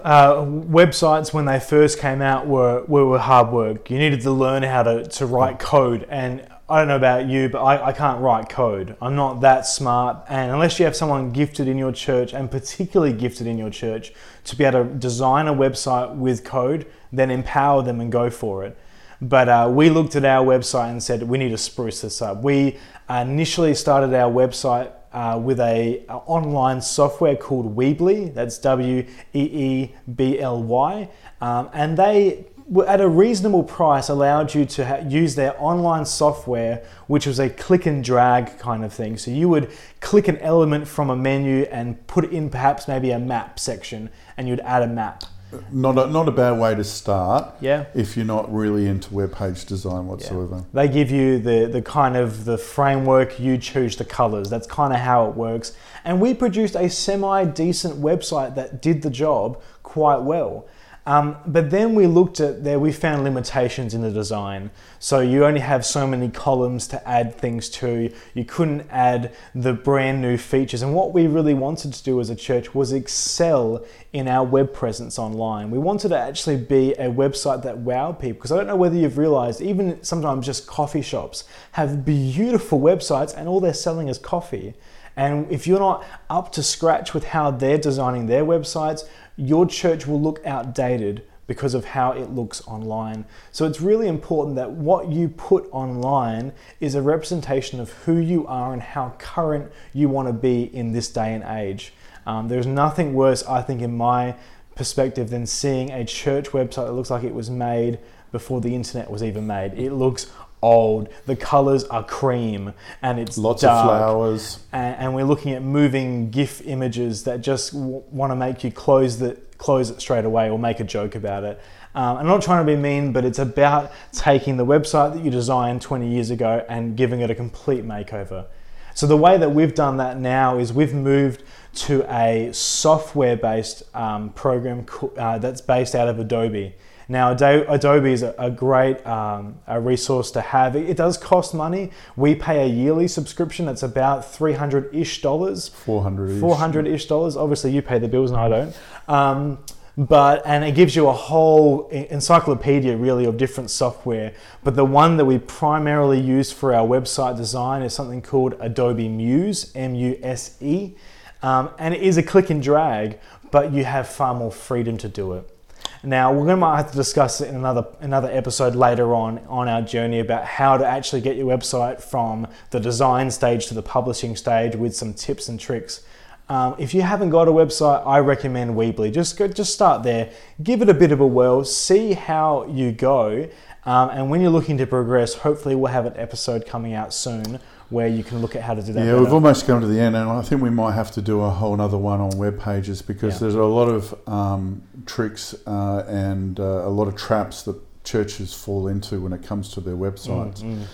uh, 0.03 0.44
websites 0.44 1.33
when 1.33 1.44
they 1.44 1.61
first 1.61 2.01
came 2.01 2.20
out 2.20 2.48
were, 2.48 2.83
were, 2.87 3.07
were 3.07 3.18
hard 3.18 3.53
work. 3.53 3.88
You 3.90 3.98
needed 3.98 4.22
to 4.22 4.31
learn 4.33 4.64
how 4.64 4.83
to, 4.83 5.05
to 5.07 5.27
write 5.27 5.61
code. 5.61 6.05
And 6.09 6.46
I 6.70 6.78
don't 6.78 6.87
know 6.87 6.94
about 6.94 7.26
you, 7.26 7.48
but 7.48 7.64
I, 7.64 7.87
I 7.88 7.92
can't 7.92 8.20
write 8.20 8.48
code. 8.48 8.96
I'm 9.02 9.16
not 9.16 9.40
that 9.40 9.66
smart. 9.66 10.24
And 10.28 10.52
unless 10.52 10.78
you 10.78 10.85
have 10.85 10.94
someone 10.94 11.33
gifted 11.33 11.66
in 11.66 11.76
your 11.76 11.90
church, 11.90 12.33
and 12.33 12.48
particularly 12.48 13.12
gifted 13.12 13.48
in 13.48 13.59
your 13.59 13.70
church, 13.70 14.12
to 14.44 14.54
be 14.54 14.62
able 14.62 14.85
to 14.85 14.94
design 14.94 15.48
a 15.48 15.52
website 15.52 16.14
with 16.14 16.44
code, 16.44 16.87
then 17.12 17.28
empower 17.33 17.83
them 17.83 18.00
and 18.00 18.12
go 18.12 18.30
for 18.30 18.62
it. 18.64 18.78
But 19.20 19.48
uh, 19.48 19.68
we 19.72 19.90
looked 19.90 20.14
at 20.14 20.24
our 20.24 20.46
website 20.46 20.90
and 20.90 21.02
said 21.02 21.24
we 21.24 21.38
need 21.38 21.48
to 21.50 21.59
spruce 21.59 22.02
this 22.02 22.22
up. 22.22 22.42
We 22.44 22.78
initially 23.09 23.74
started 23.74 24.14
our 24.14 24.30
website 24.30 24.92
uh, 25.12 25.40
with 25.42 25.59
a, 25.59 26.04
a 26.09 26.16
online 26.18 26.80
software 26.80 27.35
called 27.35 27.76
Weebly. 27.76 28.33
That's 28.33 28.59
W 28.59 29.04
E 29.35 29.40
E 29.40 29.94
B 30.14 30.38
L 30.38 30.62
Y, 30.62 31.11
um, 31.40 31.68
and 31.72 31.96
they 31.96 32.46
at 32.87 33.00
a 33.00 33.09
reasonable 33.09 33.64
price 33.64 34.09
allowed 34.09 34.54
you 34.54 34.64
to 34.64 34.87
ha- 34.87 35.02
use 35.09 35.35
their 35.35 35.61
online 35.61 36.04
software, 36.06 36.85
which 37.09 37.26
was 37.26 37.40
a 37.40 37.50
click 37.50 37.87
and 37.87 38.02
drag 38.04 38.59
kind 38.59 38.85
of 38.85 38.92
thing. 38.92 39.16
So 39.16 39.30
you 39.30 39.48
would 39.48 39.70
click 40.00 40.28
an 40.28 40.38
element 40.38 40.87
from 40.87 41.11
a 41.11 41.16
menu 41.16 41.62
and 41.70 42.06
put 42.06 42.24
it 42.24 42.33
in 42.33 42.48
perhaps 42.48 42.87
maybe 42.87 43.11
a 43.11 43.18
map 43.18 43.59
section, 43.59 44.09
and 44.37 44.48
you'd 44.48 44.61
add 44.61 44.83
a 44.83 44.87
map. 44.87 45.24
Uh, 45.52 45.59
not 45.72 45.98
a, 45.98 46.06
not 46.06 46.28
a 46.28 46.30
bad 46.30 46.61
way 46.61 46.76
to 46.76 46.85
start 46.85 47.54
Yeah. 47.61 47.87
if 47.92 48.16
you're 48.16 48.24
not 48.24 48.52
really 48.54 48.87
into 48.87 49.12
web 49.12 49.35
page 49.35 49.64
design 49.64 50.06
whatsoever. 50.06 50.64
They 50.72 50.87
give 50.87 51.11
you 51.11 51.40
the, 51.40 51.66
the 51.66 51.83
kind 51.83 52.16
of 52.16 52.44
the 52.44 52.56
framework, 52.56 53.40
you 53.40 53.59
choose 53.59 53.96
the 53.96 54.04
colors. 54.04 54.48
That's 54.48 54.68
kind 54.68 54.92
of 54.92 55.00
how 55.00 55.28
it 55.28 55.35
works. 55.35 55.72
And 56.04 56.20
we 56.20 56.35
produced 56.35 56.76
a 56.76 56.88
semi 56.88 57.46
decent 57.46 58.00
website 58.00 58.54
that 58.54 58.80
did 58.80 59.02
the 59.02 59.11
job 59.11 59.61
quite 59.83 60.18
well. 60.22 60.68
Um, 61.06 61.36
but 61.46 61.70
then 61.70 61.94
we 61.94 62.06
looked 62.06 62.40
at 62.40 62.62
there, 62.62 62.78
we 62.78 62.92
found 62.92 63.24
limitations 63.24 63.94
in 63.94 64.02
the 64.02 64.10
design. 64.10 64.70
So 64.98 65.20
you 65.20 65.46
only 65.46 65.60
have 65.60 65.86
so 65.86 66.06
many 66.06 66.28
columns 66.28 66.86
to 66.88 67.08
add 67.08 67.34
things 67.34 67.70
to. 67.70 68.12
You 68.34 68.44
couldn't 68.44 68.86
add 68.90 69.34
the 69.54 69.72
brand 69.72 70.20
new 70.20 70.36
features. 70.36 70.82
And 70.82 70.94
what 70.94 71.12
we 71.14 71.26
really 71.26 71.54
wanted 71.54 71.94
to 71.94 72.04
do 72.04 72.20
as 72.20 72.28
a 72.28 72.36
church 72.36 72.74
was 72.74 72.92
excel 72.92 73.84
in 74.12 74.28
our 74.28 74.44
web 74.44 74.74
presence 74.74 75.18
online. 75.18 75.70
We 75.70 75.78
wanted 75.78 76.10
to 76.10 76.18
actually 76.18 76.58
be 76.58 76.92
a 76.92 77.08
website 77.08 77.62
that 77.62 77.78
wowed 77.78 78.20
people. 78.20 78.34
Because 78.34 78.52
I 78.52 78.58
don't 78.58 78.66
know 78.66 78.76
whether 78.76 78.96
you've 78.96 79.18
realized, 79.18 79.62
even 79.62 80.02
sometimes 80.02 80.44
just 80.44 80.66
coffee 80.66 81.02
shops 81.02 81.44
have 81.72 82.04
beautiful 82.04 82.78
websites 82.78 83.34
and 83.34 83.48
all 83.48 83.60
they're 83.60 83.72
selling 83.72 84.08
is 84.08 84.18
coffee. 84.18 84.74
And 85.16 85.51
if 85.51 85.66
you're 85.66 85.81
not 85.81 86.05
up 86.29 86.53
to 86.53 86.62
scratch 86.62 87.14
with 87.14 87.25
how 87.25 87.51
they're 87.51 87.79
designing 87.79 88.27
their 88.27 88.44
websites, 88.44 89.05
your 89.37 89.66
church 89.66 90.07
will 90.07 90.20
look 90.20 90.44
outdated 90.44 91.25
because 91.46 91.75
of 91.75 91.85
how 91.85 92.12
it 92.12 92.31
looks 92.31 92.64
online. 92.68 93.25
So 93.51 93.66
it's 93.66 93.81
really 93.81 94.07
important 94.07 94.55
that 94.55 94.70
what 94.70 95.09
you 95.09 95.29
put 95.29 95.68
online 95.73 96.53
is 96.79 96.94
a 96.94 97.03
representation 97.03 97.81
of 97.81 97.90
who 98.05 98.18
you 98.18 98.46
are 98.46 98.73
and 98.73 98.81
how 98.81 99.14
current 99.18 99.73
you 99.92 100.09
want 100.09 100.29
to 100.29 100.33
be 100.33 100.62
in 100.62 100.92
this 100.92 101.11
day 101.11 101.35
and 101.35 101.42
age. 101.42 101.92
Um, 102.25 102.46
there's 102.46 102.66
nothing 102.66 103.14
worse, 103.14 103.42
I 103.46 103.62
think, 103.62 103.83
in 103.83 103.96
my 103.96 104.37
perspective, 104.77 105.31
than 105.31 105.44
seeing 105.44 105.90
a 105.90 106.05
church 106.05 106.51
website 106.51 106.87
that 106.87 106.92
looks 106.92 107.11
like 107.11 107.25
it 107.25 107.35
was 107.35 107.51
made 107.51 107.99
before 108.31 108.61
the 108.61 108.73
internet 108.73 109.11
was 109.11 109.23
even 109.23 109.44
made. 109.46 109.75
It 109.75 109.92
looks 109.92 110.31
old. 110.62 111.09
The 111.27 111.37
colors 111.37 111.85
are 111.85 112.05
cream 112.05 112.75
and 113.03 113.18
it's 113.18 113.38
Lots 113.38 113.62
dark 113.62 113.85
of 113.85 113.99
flowers. 113.99 114.61
and, 114.73 114.96
and 114.96 115.14
we're 115.14 115.25
looking 115.25 115.53
at 115.53 115.62
moving 115.62 116.31
GIF 116.31 116.62
images 116.66 117.25
that 117.25 117.40
just 117.40 117.73
w- 117.73 118.03
want 118.11 118.31
to 118.31 118.37
make 118.37 118.62
you 118.64 118.70
close 118.70 119.18
the 119.18 119.38
close 119.59 119.90
it 119.90 120.01
straight 120.01 120.25
away 120.25 120.49
or 120.49 120.59
make 120.59 120.81
a 120.81 120.85
joke 120.85 121.14
about 121.14 121.44
it. 121.44 121.61
Um, 121.94 122.16
I'm 122.18 122.27
not 122.27 122.40
trying 122.40 122.64
to 122.64 122.73
be 122.73 122.81
mean, 122.81 123.12
but 123.12 123.25
it's 123.27 123.38
about 123.38 123.92
taking 124.12 124.57
the 124.57 124.64
website 124.64 125.12
that 125.12 125.23
you 125.23 125.31
designed 125.31 125.83
20 125.83 126.09
years 126.09 126.31
ago 126.31 126.64
and 126.68 126.96
giving 126.96 127.20
it 127.20 127.31
a 127.31 127.35
complete 127.35 127.85
makeover. 127.85 128.46
So 128.94 129.07
the 129.07 129.16
way 129.16 129.37
that 129.38 129.51
we've 129.51 129.75
done 129.75 129.99
that 129.99 130.18
now 130.18 130.57
is 130.59 130.73
we've 130.73 130.94
moved 130.94 131.42
to 131.75 132.05
a 132.11 132.51
software-based 132.53 133.94
um, 133.94 134.31
program 134.31 134.85
co- 134.85 135.12
uh, 135.16 135.38
that's 135.38 135.61
based 135.61 135.94
out 135.94 136.09
of 136.09 136.18
Adobe. 136.18 136.75
Now, 137.11 137.33
Adobe 137.33 138.12
is 138.12 138.23
a, 138.23 138.55
great 138.57 139.05
um, 139.05 139.59
a 139.66 139.81
resource 139.81 140.31
to 140.31 140.40
have. 140.40 140.77
It, 140.77 140.90
it 140.90 140.96
does 140.96 141.18
cost 141.18 141.55
money. 141.55 141.90
We 142.14 142.37
pay 142.37 142.62
a 142.62 142.66
yearly 142.68 143.09
subscription. 143.09 143.66
That's 143.66 143.83
about 143.83 144.33
300 144.33 144.94
ish 144.94 145.20
dollars. 145.20 145.70
400 145.70 146.38
400 146.38 146.87
ish 146.87 147.07
dollars. 147.07 147.37
Obviously, 147.37 147.73
you 147.73 147.83
pay 147.83 147.99
the 147.99 148.07
bills 148.07 148.31
and 148.31 148.38
I 148.38 148.49
don't. 148.49 148.77
Um, 149.09 149.59
but 149.96 150.46
and 150.46 150.62
it 150.62 150.77
gives 150.77 150.94
you 150.94 151.09
a 151.09 151.12
whole 151.12 151.88
encyclopedia 151.88 152.96
really 152.96 153.25
of 153.25 153.37
different 153.37 153.70
software. 153.70 154.33
But 154.62 154.77
the 154.77 154.85
one 154.85 155.16
that 155.16 155.25
we 155.25 155.38
primarily 155.38 156.20
use 156.20 156.53
for 156.53 156.73
our 156.73 156.87
website 156.87 157.37
design 157.37 157.83
is 157.83 157.92
something 157.92 158.23
called 158.23 158.55
Adobe 158.61 159.09
Muse, 159.09 159.73
M-U-S-E, 159.75 160.94
um, 161.42 161.70
and 161.77 161.92
it 161.92 162.03
is 162.03 162.16
a 162.18 162.23
click 162.23 162.51
and 162.51 162.62
drag, 162.62 163.18
but 163.51 163.73
you 163.73 163.85
have 163.85 164.09
far 164.09 164.33
more 164.33 164.53
freedom 164.53 164.96
to 164.99 165.09
do 165.09 165.33
it. 165.33 165.57
Now 166.02 166.32
we're 166.32 166.46
going 166.46 166.60
to 166.60 166.66
have 166.66 166.90
to 166.90 166.96
discuss 166.96 167.42
it 167.42 167.50
in 167.50 167.56
another 167.56 167.86
another 168.00 168.30
episode 168.32 168.74
later 168.74 169.12
on 169.12 169.38
on 169.48 169.68
our 169.68 169.82
journey 169.82 170.20
about 170.20 170.46
how 170.46 170.78
to 170.78 170.86
actually 170.86 171.20
get 171.20 171.36
your 171.36 171.46
website 171.46 172.00
from 172.00 172.46
the 172.70 172.80
design 172.80 173.30
stage 173.30 173.66
to 173.66 173.74
the 173.74 173.82
publishing 173.82 174.34
stage 174.34 174.74
with 174.74 174.96
some 174.96 175.12
tips 175.12 175.50
and 175.50 175.60
tricks. 175.60 176.00
Um, 176.48 176.74
if 176.78 176.94
you 176.94 177.02
haven't 177.02 177.28
got 177.28 177.48
a 177.48 177.50
website, 177.50 178.04
I 178.06 178.18
recommend 178.20 178.76
Weebly. 178.76 179.12
Just 179.12 179.36
go, 179.36 179.46
just 179.46 179.74
start 179.74 180.02
there, 180.02 180.32
give 180.62 180.80
it 180.80 180.88
a 180.88 180.94
bit 180.94 181.12
of 181.12 181.20
a 181.20 181.26
whirl, 181.26 181.64
see 181.64 182.14
how 182.14 182.64
you 182.66 182.92
go, 182.92 183.48
um, 183.84 184.10
and 184.10 184.30
when 184.30 184.40
you're 184.40 184.50
looking 184.50 184.78
to 184.78 184.86
progress, 184.86 185.34
hopefully 185.34 185.74
we'll 185.74 185.92
have 185.92 186.06
an 186.06 186.16
episode 186.16 186.66
coming 186.66 186.94
out 186.94 187.14
soon 187.14 187.60
where 187.90 188.09
you 188.09 188.22
can 188.24 188.38
look 188.40 188.55
at 188.57 188.62
how 188.62 188.74
to 188.74 188.83
do 188.83 188.92
that. 188.92 189.00
Yeah, 189.00 189.12
better. 189.12 189.22
we've 189.24 189.33
almost 189.33 189.66
come 189.66 189.81
to 189.81 189.87
the 189.87 190.00
end, 190.00 190.16
and 190.16 190.31
I 190.31 190.42
think 190.42 190.62
we 190.62 190.70
might 190.70 190.92
have 190.92 191.11
to 191.12 191.22
do 191.22 191.40
a 191.42 191.50
whole 191.50 191.79
other 191.81 191.98
one 191.98 192.20
on 192.20 192.31
web 192.38 192.59
pages 192.61 193.03
because 193.03 193.35
Yeah. 193.35 193.40
there's 193.40 193.55
a 193.57 193.64
lot 193.64 193.88
of 193.88 194.14
um, 194.29 194.83
tricks 195.07 195.55
uh, 195.66 196.05
and 196.09 196.59
uh, 196.59 196.62
a 196.62 196.88
lot 196.88 197.09
of 197.09 197.16
traps 197.16 197.62
that 197.64 197.76
churches 198.05 198.55
fall 198.55 198.88
into 198.88 199.20
when 199.20 199.33
it 199.33 199.42
comes 199.42 199.68
to 199.70 199.81
their 199.81 199.96
websites. 199.96 200.62
Mm, 200.62 200.79
mm. 200.79 200.87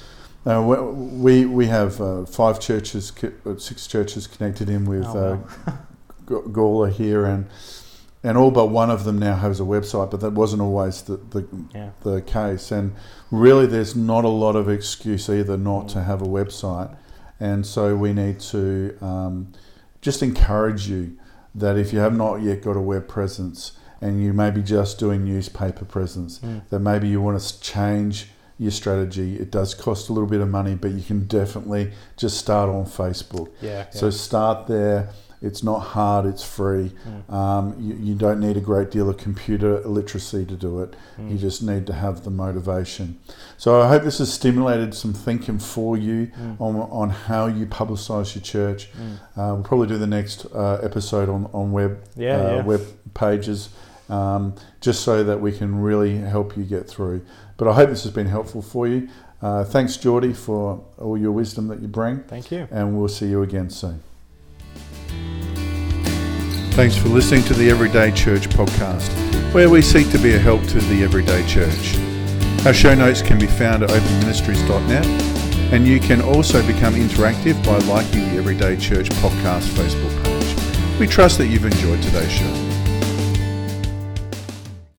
Uh, 0.46 0.62
we 0.62 1.44
we 1.44 1.66
have 1.66 2.00
uh, 2.00 2.24
five 2.24 2.60
churches, 2.60 3.12
uh, 3.44 3.56
six 3.58 3.86
churches 3.86 4.26
connected 4.26 4.68
in 4.70 4.84
with 4.84 5.04
Oh, 5.06 5.42
uh, 5.66 5.72
Gawler 6.26 6.90
here, 6.90 7.24
and 7.26 7.46
and 8.26 8.36
all 8.36 8.50
but 8.50 8.66
one 8.66 8.90
of 8.90 9.04
them 9.04 9.18
now 9.18 9.36
has 9.36 9.60
a 9.60 9.62
website, 9.62 10.10
but 10.10 10.20
that 10.20 10.32
wasn't 10.32 10.60
always 10.60 11.02
the, 11.02 11.16
the 11.16 11.46
Yeah. 11.74 11.90
the 12.02 12.20
case. 12.22 12.70
And 12.72 12.92
really, 13.30 13.66
there's 13.66 13.94
not 13.94 14.24
a 14.24 14.28
lot 14.44 14.56
of 14.56 14.68
excuse 14.68 15.28
either 15.30 15.56
not 15.56 15.88
to 15.90 16.02
have 16.02 16.20
a 16.22 16.26
website, 16.26 16.90
and 17.40 17.64
so 17.64 17.96
we 17.96 18.12
need 18.12 18.40
to 18.40 18.96
um, 19.00 19.52
just 20.00 20.22
encourage 20.22 20.88
you 20.88 21.16
that 21.54 21.76
if 21.78 21.92
you 21.92 22.00
have 22.00 22.14
not 22.16 22.42
yet 22.42 22.62
got 22.62 22.76
a 22.76 22.80
web 22.80 23.08
presence 23.08 23.72
and 24.00 24.22
you 24.22 24.32
may 24.32 24.50
be 24.50 24.62
just 24.62 24.98
doing 24.98 25.24
newspaper 25.24 25.84
presence, 25.84 26.38
Mm. 26.40 26.62
that 26.70 26.80
maybe 26.80 27.08
you 27.08 27.20
want 27.22 27.40
to 27.40 27.60
change 27.60 28.28
your 28.58 28.70
strategy. 28.70 29.36
It 29.36 29.50
does 29.50 29.74
cost 29.74 30.08
a 30.08 30.12
little 30.12 30.28
bit 30.28 30.40
of 30.40 30.48
money, 30.48 30.74
but 30.74 30.90
you 30.90 31.02
can 31.02 31.26
definitely 31.26 31.92
just 32.16 32.36
start 32.38 32.68
on 32.70 32.84
Facebook. 32.86 33.48
Yeah. 33.60 33.86
So 33.90 34.10
start 34.10 34.66
there. 34.66 35.10
It's 35.42 35.62
not 35.62 35.80
hard. 35.80 36.24
It's 36.26 36.42
free. 36.42 36.92
Mm. 37.06 37.32
Um, 37.32 37.76
you, 37.78 37.94
you 37.96 38.14
don't 38.14 38.40
need 38.40 38.56
a 38.56 38.60
great 38.60 38.90
deal 38.90 39.08
of 39.10 39.16
computer 39.18 39.80
literacy 39.80 40.44
to 40.46 40.54
do 40.54 40.80
it. 40.80 40.94
Mm. 41.20 41.32
You 41.32 41.38
just 41.38 41.62
need 41.62 41.86
to 41.88 41.92
have 41.92 42.24
the 42.24 42.30
motivation. 42.30 43.18
So 43.58 43.80
I 43.80 43.88
hope 43.88 44.02
this 44.02 44.18
has 44.18 44.32
stimulated 44.32 44.94
some 44.94 45.12
thinking 45.12 45.58
for 45.58 45.96
you 45.96 46.26
Mm. 46.40 46.60
on, 46.60 46.76
on 46.76 47.10
how 47.10 47.46
you 47.46 47.66
publicise 47.66 48.34
your 48.34 48.42
church. 48.42 48.88
Uh, 49.36 49.52
we'll 49.54 49.62
probably 49.62 49.86
do 49.88 49.98
the 49.98 50.06
next 50.06 50.46
uh, 50.54 50.80
episode 50.82 51.28
on, 51.28 51.48
on 51.52 51.72
web 51.72 51.98
Yeah, 52.16 52.36
uh, 52.36 52.54
yeah. 52.56 52.62
web 52.64 52.80
pages, 53.14 53.68
um, 54.08 54.54
just 54.80 55.02
so 55.02 55.22
that 55.24 55.40
we 55.40 55.52
can 55.52 55.80
really 55.80 56.16
help 56.18 56.56
you 56.56 56.64
get 56.64 56.88
through. 56.88 57.24
But 57.58 57.68
I 57.68 57.74
hope 57.74 57.90
this 57.90 58.04
has 58.04 58.12
been 58.12 58.26
helpful 58.28 58.62
for 58.62 58.86
you. 58.86 59.08
Uh, 59.42 59.64
thanks, 59.64 59.96
Geordie, 59.98 60.32
for 60.32 60.82
all 60.98 61.16
your 61.18 61.32
wisdom 61.32 61.68
that 61.68 61.80
you 61.80 61.88
bring, 61.88 62.20
Thank 62.24 62.50
you. 62.50 62.66
and 62.70 62.96
we'll 62.98 63.08
see 63.08 63.28
you 63.28 63.42
again 63.42 63.68
soon. 63.70 64.02
Thanks 66.76 66.96
for 66.96 67.08
listening 67.08 67.42
to 67.44 67.54
the 67.54 67.70
Everyday 67.70 68.10
Church 68.12 68.48
podcast, 68.50 69.10
where 69.54 69.70
we 69.70 69.80
seek 69.80 70.10
to 70.10 70.18
be 70.18 70.34
a 70.34 70.38
help 70.38 70.62
to 70.64 70.78
the 70.78 71.02
everyday 71.02 71.46
church. 71.46 71.96
Our 72.66 72.74
show 72.74 72.94
notes 72.94 73.22
can 73.22 73.38
be 73.38 73.46
found 73.46 73.82
at 73.82 73.90
openministries.net, 73.90 75.06
and 75.72 75.86
you 75.86 76.00
can 76.00 76.20
also 76.20 76.66
become 76.66 76.94
interactive 76.94 77.64
by 77.64 77.78
liking 77.86 78.28
the 78.28 78.38
Everyday 78.38 78.76
Church 78.76 79.08
podcast 79.08 79.68
Facebook 79.70 80.24
page. 80.24 80.98
We 81.00 81.06
trust 81.06 81.38
that 81.38 81.46
you've 81.46 81.64
enjoyed 81.64 82.02
today's 82.02 82.30
show. 82.30 82.65